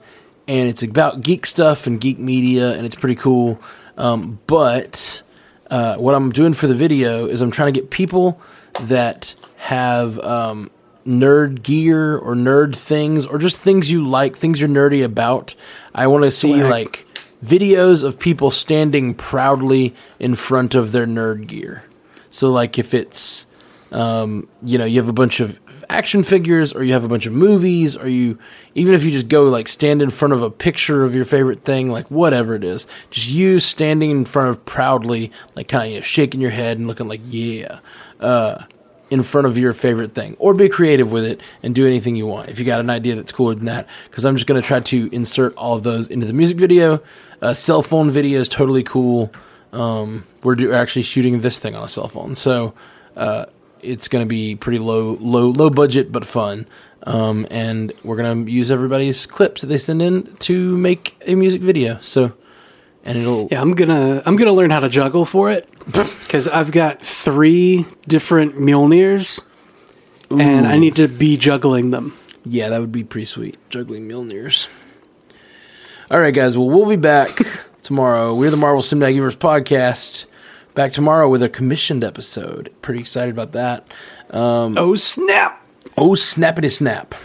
and 0.47 0.69
it's 0.69 0.83
about 0.83 1.21
geek 1.21 1.45
stuff 1.45 1.87
and 1.87 1.99
geek 1.99 2.19
media, 2.19 2.73
and 2.73 2.85
it's 2.85 2.95
pretty 2.95 3.15
cool. 3.15 3.59
Um, 3.97 4.39
but 4.47 5.21
uh, 5.69 5.97
what 5.97 6.15
I'm 6.15 6.32
doing 6.32 6.54
for 6.54 6.67
the 6.67 6.75
video 6.75 7.28
is 7.28 7.41
I'm 7.41 7.51
trying 7.51 7.73
to 7.73 7.80
get 7.80 7.89
people 7.89 8.39
that 8.84 9.36
have 9.58 10.19
um, 10.19 10.69
nerd 11.06 11.63
gear 11.63 12.17
or 12.17 12.36
nerd 12.36 12.75
things 12.75 13.25
or 13.25 13.38
just 13.38 13.62
things 13.62 13.89
you 13.89 14.08
like, 14.08 14.38
things 14.38 14.60
you're 14.60 14.69
nerdy 14.69 15.04
about. 15.04 15.56
I 15.93 16.08
want 16.08 16.23
to 16.23 16.32
see 16.32 16.60
Swag. 16.60 16.69
like 16.69 17.08
videos 17.43 18.04
of 18.04 18.19
people 18.19 18.51
standing 18.51 19.13
proudly 19.13 19.95
in 20.19 20.36
front 20.36 20.75
of 20.75 20.91
their 20.91 21.06
nerd 21.06 21.47
gear. 21.47 21.84
So 22.30 22.49
like 22.51 22.78
if 22.78 22.93
it's 22.93 23.45
um, 23.91 24.47
you 24.62 24.78
know, 24.78 24.86
you 24.86 24.99
have 24.99 25.08
a 25.08 25.13
bunch 25.13 25.39
of 25.39 25.60
action 25.89 26.24
figures 26.24 26.74
or 26.74 26.84
you 26.84 26.93
have 26.93 27.04
a 27.04 27.08
bunch 27.08 27.26
of 27.26 27.34
movies 27.34 27.95
or 27.95 28.08
you 28.08 28.38
even 28.74 28.93
if 28.93 29.04
you 29.04 29.12
just 29.12 29.28
go 29.28 29.43
like 29.45 29.67
stand 29.67 30.02
in 30.02 30.10
front 30.10 30.34
of 30.34 30.41
a 30.41 30.50
picture 30.50 31.04
of 31.04 31.15
your 31.15 31.26
favorite 31.26 31.63
thing, 31.63 31.89
like 31.89 32.10
whatever 32.10 32.56
it 32.56 32.63
is, 32.63 32.88
just 33.10 33.30
you 33.30 33.60
standing 33.60 34.12
in 34.12 34.26
front 34.26 34.50
of 34.50 34.65
proudly, 34.65 35.32
like 35.56 35.67
kind 35.67 35.86
of 35.86 35.91
you 35.91 35.98
know, 36.00 36.02
shaking 36.02 36.41
your 36.41 36.52
head 36.52 36.78
and 36.78 36.88
looking 36.88 37.08
like, 37.08 37.21
yeah, 37.28 37.80
uh, 38.19 38.63
in 39.10 39.24
front 39.24 39.48
of 39.48 39.58
your 39.58 39.71
favorite 39.74 40.13
thing. 40.13 40.36
Or 40.39 40.54
be 40.54 40.67
creative 40.67 41.12
with 41.12 41.26
it 41.26 41.41
and 41.63 41.76
do 41.76 41.86
anything 41.86 42.15
you 42.15 42.26
want. 42.26 42.50
If 42.50 42.60
you 42.60 42.65
got 42.65 42.80
an 42.80 42.89
idea 42.89 43.15
that's 43.15 43.32
cooler 43.32 43.56
than 43.56 43.65
that, 43.65 43.88
because 44.10 44.26
I'm 44.26 44.36
just 44.36 44.48
going 44.48 44.60
to 44.60 44.67
try 44.67 44.80
to 44.80 45.10
insert 45.12 45.56
all 45.56 45.76
of 45.76 45.84
those 45.84 46.08
into 46.08 46.26
the 46.26 46.34
music 46.34 46.58
video. 46.58 47.02
Uh, 47.41 47.54
cell 47.54 47.82
phone 47.82 48.10
video 48.10 48.39
is 48.39 48.50
totally 48.50 48.84
cool. 48.84 49.32
Um, 49.71 50.26
we're 50.43 50.56
do- 50.56 50.74
actually 50.74 51.04
shooting 51.04 51.41
this 51.41 51.60
thing 51.60 51.76
on 51.76 51.84
a 51.84 51.88
cell 51.88 52.08
phone, 52.08 52.34
so 52.36 52.74
uh, 53.15 53.45
it's 53.86 54.08
going 54.08 54.24
to 54.24 54.28
be 54.30 54.56
pretty 54.56 54.80
low, 54.80 55.17
low, 55.19 55.50
low 55.50 55.69
budget 55.69 56.12
but 56.12 56.26
fun. 56.26 56.67
Um, 57.04 57.45
and 57.52 57.93
we're 58.04 58.15
going 58.15 58.45
to 58.45 58.52
use 58.52 58.71
everybody's 58.71 59.26
clips 59.26 59.62
that 59.62 59.67
they 59.67 59.78
send 59.78 60.02
in 60.02 60.36
to 60.38 60.76
make 60.78 61.15
a 61.28 61.36
music 61.36 61.62
video. 61.62 62.00
So, 62.02 62.34
and 63.04 63.17
it'll 63.17 63.48
Yeah, 63.52 63.62
I'm 63.62 63.74
gonna 63.74 64.24
I'm 64.26 64.36
gonna 64.36 64.52
learn 64.52 64.71
how 64.71 64.80
to 64.80 64.89
juggle 64.89 65.26
for 65.26 65.52
it 65.52 65.69
because 65.86 66.48
I've 66.48 66.71
got 66.71 67.04
three 67.04 67.86
different 68.08 68.56
Mjolnirs, 68.56 69.45
and 70.32 70.65
I 70.65 70.78
need 70.78 70.95
to 70.95 71.08
be 71.08 71.38
juggling 71.38 71.91
them. 71.91 72.17
Yeah, 72.43 72.69
that 72.69 72.82
would 72.82 72.91
be 72.91 73.04
pretty 73.04 73.26
sweet. 73.26 73.58
Juggling 73.69 74.10
Mjolnirs. 74.10 74.67
All 76.10 76.19
right, 76.19 76.34
guys. 76.34 76.58
Well, 76.58 76.69
we'll 76.69 76.88
be 76.88 76.95
back 76.95 77.39
tomorrow. 77.84 78.34
We're 78.34 78.50
the 78.52 78.58
Marvel 78.58 78.82
Cinematic 78.82 79.13
Universe 79.13 79.36
podcast. 79.36 80.26
Back 80.75 80.91
tomorrow 80.91 81.29
with 81.29 81.41
a 81.41 81.47
commissioned 81.47 82.03
episode. 82.03 82.69
Pretty 82.81 82.99
excited 82.99 83.33
about 83.33 83.53
that. 83.53 83.88
Oh 84.75 84.95
snap! 84.95 85.65
Oh, 85.97 86.11
snappity 86.11 86.69
snap. 86.69 87.15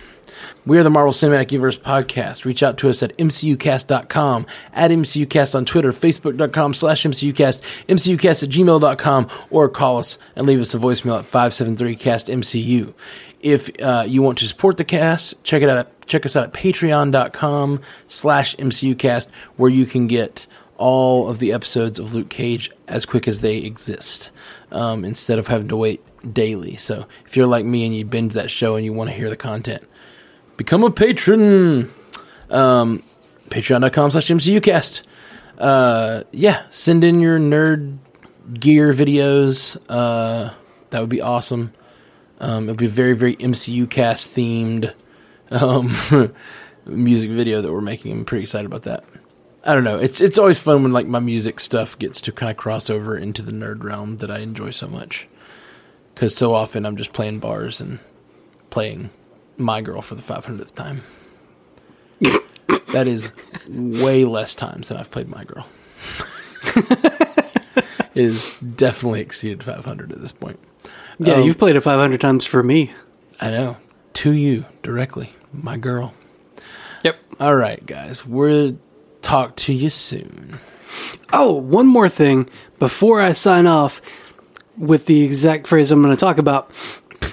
We 0.65 0.79
are 0.79 0.85
the 0.85 0.91
Marvel 0.91 1.13
Cinematic 1.13 1.51
Universe 1.51 1.77
podcast. 1.77 2.45
Reach 2.45 2.63
out 2.63 2.79
to 2.79 2.89
us 2.89 3.03
at 3.03 3.17
mcucast.com, 3.17 4.47
at 4.73 4.91
mcucast 4.93 5.57
on 5.57 5.65
Twitter, 5.65 5.91
facebook.com 5.91 6.75
slash 6.75 7.03
mcucast, 7.03 7.63
mcucast 7.89 8.45
at 8.45 8.51
gmail.com, 8.51 9.29
or 9.51 9.69
call 9.69 9.97
us 9.97 10.19
and 10.37 10.47
leave 10.47 10.61
us 10.61 10.73
a 10.73 10.79
voicemail 10.79 11.19
at 11.19 11.25
573-CAST-MCU. 11.25 12.95
If 13.41 13.71
uh, 13.83 14.05
you 14.07 14.23
want 14.23 14.39
to 14.39 14.45
support 14.45 14.77
the 14.77 14.85
cast, 14.85 15.43
check 15.43 15.63
it 15.63 15.69
out. 15.69 15.79
At, 15.79 16.07
check 16.07 16.25
us 16.25 16.37
out 16.37 16.45
at 16.45 16.53
patreon.com 16.53 17.81
slash 18.07 18.55
mcucast, 18.57 19.29
where 19.57 19.71
you 19.71 19.87
can 19.87 20.07
get 20.07 20.47
all 20.81 21.29
of 21.29 21.39
the 21.39 21.53
episodes 21.53 21.99
of 21.99 22.15
Luke 22.15 22.31
Cage 22.31 22.71
as 22.89 23.05
quick 23.05 23.29
as 23.29 23.43
they 23.43 23.59
exist, 23.59 24.31
um, 24.73 25.05
instead 25.05 25.39
of 25.39 25.49
having 25.49 25.69
to 25.69 25.77
wait 25.77 26.03
daily. 26.33 26.75
So 26.77 27.07
if 27.27 27.37
you're 27.37 27.47
like 27.47 27.67
me 27.67 27.85
and 27.85 27.95
you 27.95 28.05
binge 28.07 28.33
that 28.33 28.51
show 28.51 28.77
and 28.77 28.85
you 28.85 28.93
want 28.93 29.11
to 29.11 29.17
hear 29.17 29.29
the 29.29 29.37
content, 29.37 29.87
become 30.57 30.83
a 30.83 30.91
patron. 30.91 31.93
Um, 32.49 33.03
Patreon.com 33.51 34.11
slash 34.11 34.27
MCUcast. 34.29 35.03
Uh, 35.59 36.23
yeah, 36.33 36.63
send 36.71 37.05
in 37.05 37.21
your 37.21 37.39
nerd 37.39 37.99
gear 38.55 38.93
videos. 38.93 39.77
Uh, 39.89 40.55
that 40.91 41.01
would 41.01 41.11
be 41.11 41.21
awesome. 41.21 41.73
Um, 42.39 42.65
it'll 42.65 42.77
be 42.77 42.87
a 42.87 42.89
very, 42.89 43.13
very 43.13 43.37
MCU 43.37 43.89
cast 43.91 44.35
themed 44.35 44.95
um, 45.51 45.95
music 46.87 47.31
video 47.31 47.61
that 47.61 47.71
we're 47.71 47.83
making. 47.83 48.13
I'm 48.13 48.25
pretty 48.25 48.43
excited 48.43 48.67
about 48.67 48.85
that. 48.85 49.05
I 49.63 49.75
don't 49.75 49.85
know. 49.85 49.99
It's 49.99 50.21
it's 50.21 50.39
always 50.39 50.59
fun 50.59 50.83
when 50.83 50.93
like 50.93 51.07
my 51.07 51.21
music 51.21 51.61
stuff 51.61 51.99
gets 51.99 52.21
to 52.23 52.33
kind 52.33 52.51
of 52.51 52.57
cross 52.57 52.89
over 52.89 53.17
into 53.17 53.43
the 53.43 53.53
nerd 53.53 53.83
realm 53.85 54.17
that 54.19 54.31
I 54.31 54.39
enjoy 54.39 54.71
so 54.71 54.89
much. 54.89 55.29
Because 56.15 56.35
so 56.37 56.55
often 56.55 56.87
I'm 56.87 56.97
just 56.97 57.13
playing 57.13 57.39
bars 57.41 57.81
and 57.81 57.99
playing 58.71 59.11
My 59.57 59.81
Girl 59.81 60.03
for 60.03 60.15
the 60.15 60.23
500th 60.23 60.75
time. 60.75 61.03
that 62.93 63.07
is 63.07 63.33
way 63.69 64.25
less 64.25 64.55
times 64.55 64.89
than 64.89 64.97
I've 64.99 65.11
played 65.11 65.29
My 65.29 65.45
Girl. 65.45 65.67
it 66.77 67.67
is 68.15 68.57
definitely 68.59 69.21
exceeded 69.21 69.63
500 69.63 70.13
at 70.13 70.21
this 70.21 70.33
point. 70.33 70.59
Yeah, 71.19 71.35
Um, 71.35 71.45
you've 71.45 71.59
played 71.59 71.77
it 71.77 71.81
500 71.81 72.21
times 72.21 72.45
for 72.45 72.63
me. 72.63 72.93
I 73.41 73.51
know. 73.51 73.77
To 74.15 74.33
you 74.33 74.67
directly, 74.83 75.33
my 75.53 75.77
girl. 75.77 76.13
Yep. 77.05 77.17
All 77.39 77.55
right, 77.57 77.85
guys. 77.87 78.27
We'll 78.27 78.79
talk 79.31 79.55
to 79.55 79.73
you 79.73 79.89
soon. 79.89 80.59
Oh, 81.33 81.53
one 81.53 81.87
more 81.87 82.09
thing 82.09 82.51
before 82.81 83.21
I 83.21 83.31
sign 83.33 83.67
off. 83.69 84.03
with 84.77 85.07
the 85.07 85.23
exact 85.23 85.67
phrase 85.69 85.91
I'm 85.93 86.03
going 86.03 86.17
to 86.17 86.19
talk 86.21 86.39
about. 86.39 86.71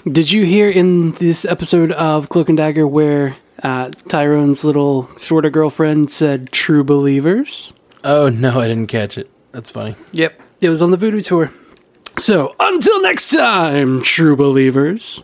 Did 0.06 0.30
you 0.30 0.46
hear 0.46 0.70
in 0.70 1.14
this 1.14 1.44
episode 1.46 1.92
of 1.94 2.30
Cloak 2.30 2.50
and 2.50 2.58
Dagger 2.58 2.86
where 2.86 3.36
uh, 3.64 3.90
Tyrone's 4.10 4.64
little 4.64 5.08
sort 5.18 5.46
of 5.46 5.54
girlfriend 5.54 6.12
said 6.12 6.52
"True 6.52 6.84
Believers"? 6.84 7.74
Oh 8.04 8.30
no, 8.30 8.60
I 8.60 8.68
didn't 8.68 8.88
catch 8.88 9.18
it. 9.18 9.30
That's 9.54 9.70
funny. 9.72 9.96
Yep, 10.12 10.40
it 10.62 10.70
was 10.70 10.82
on 10.84 10.92
the 10.92 10.98
Voodoo 10.98 11.22
tour. 11.22 11.52
So 12.18 12.54
until 12.60 13.02
next 13.02 13.32
time, 13.32 14.02
True 14.04 14.36
Believers. 14.36 15.24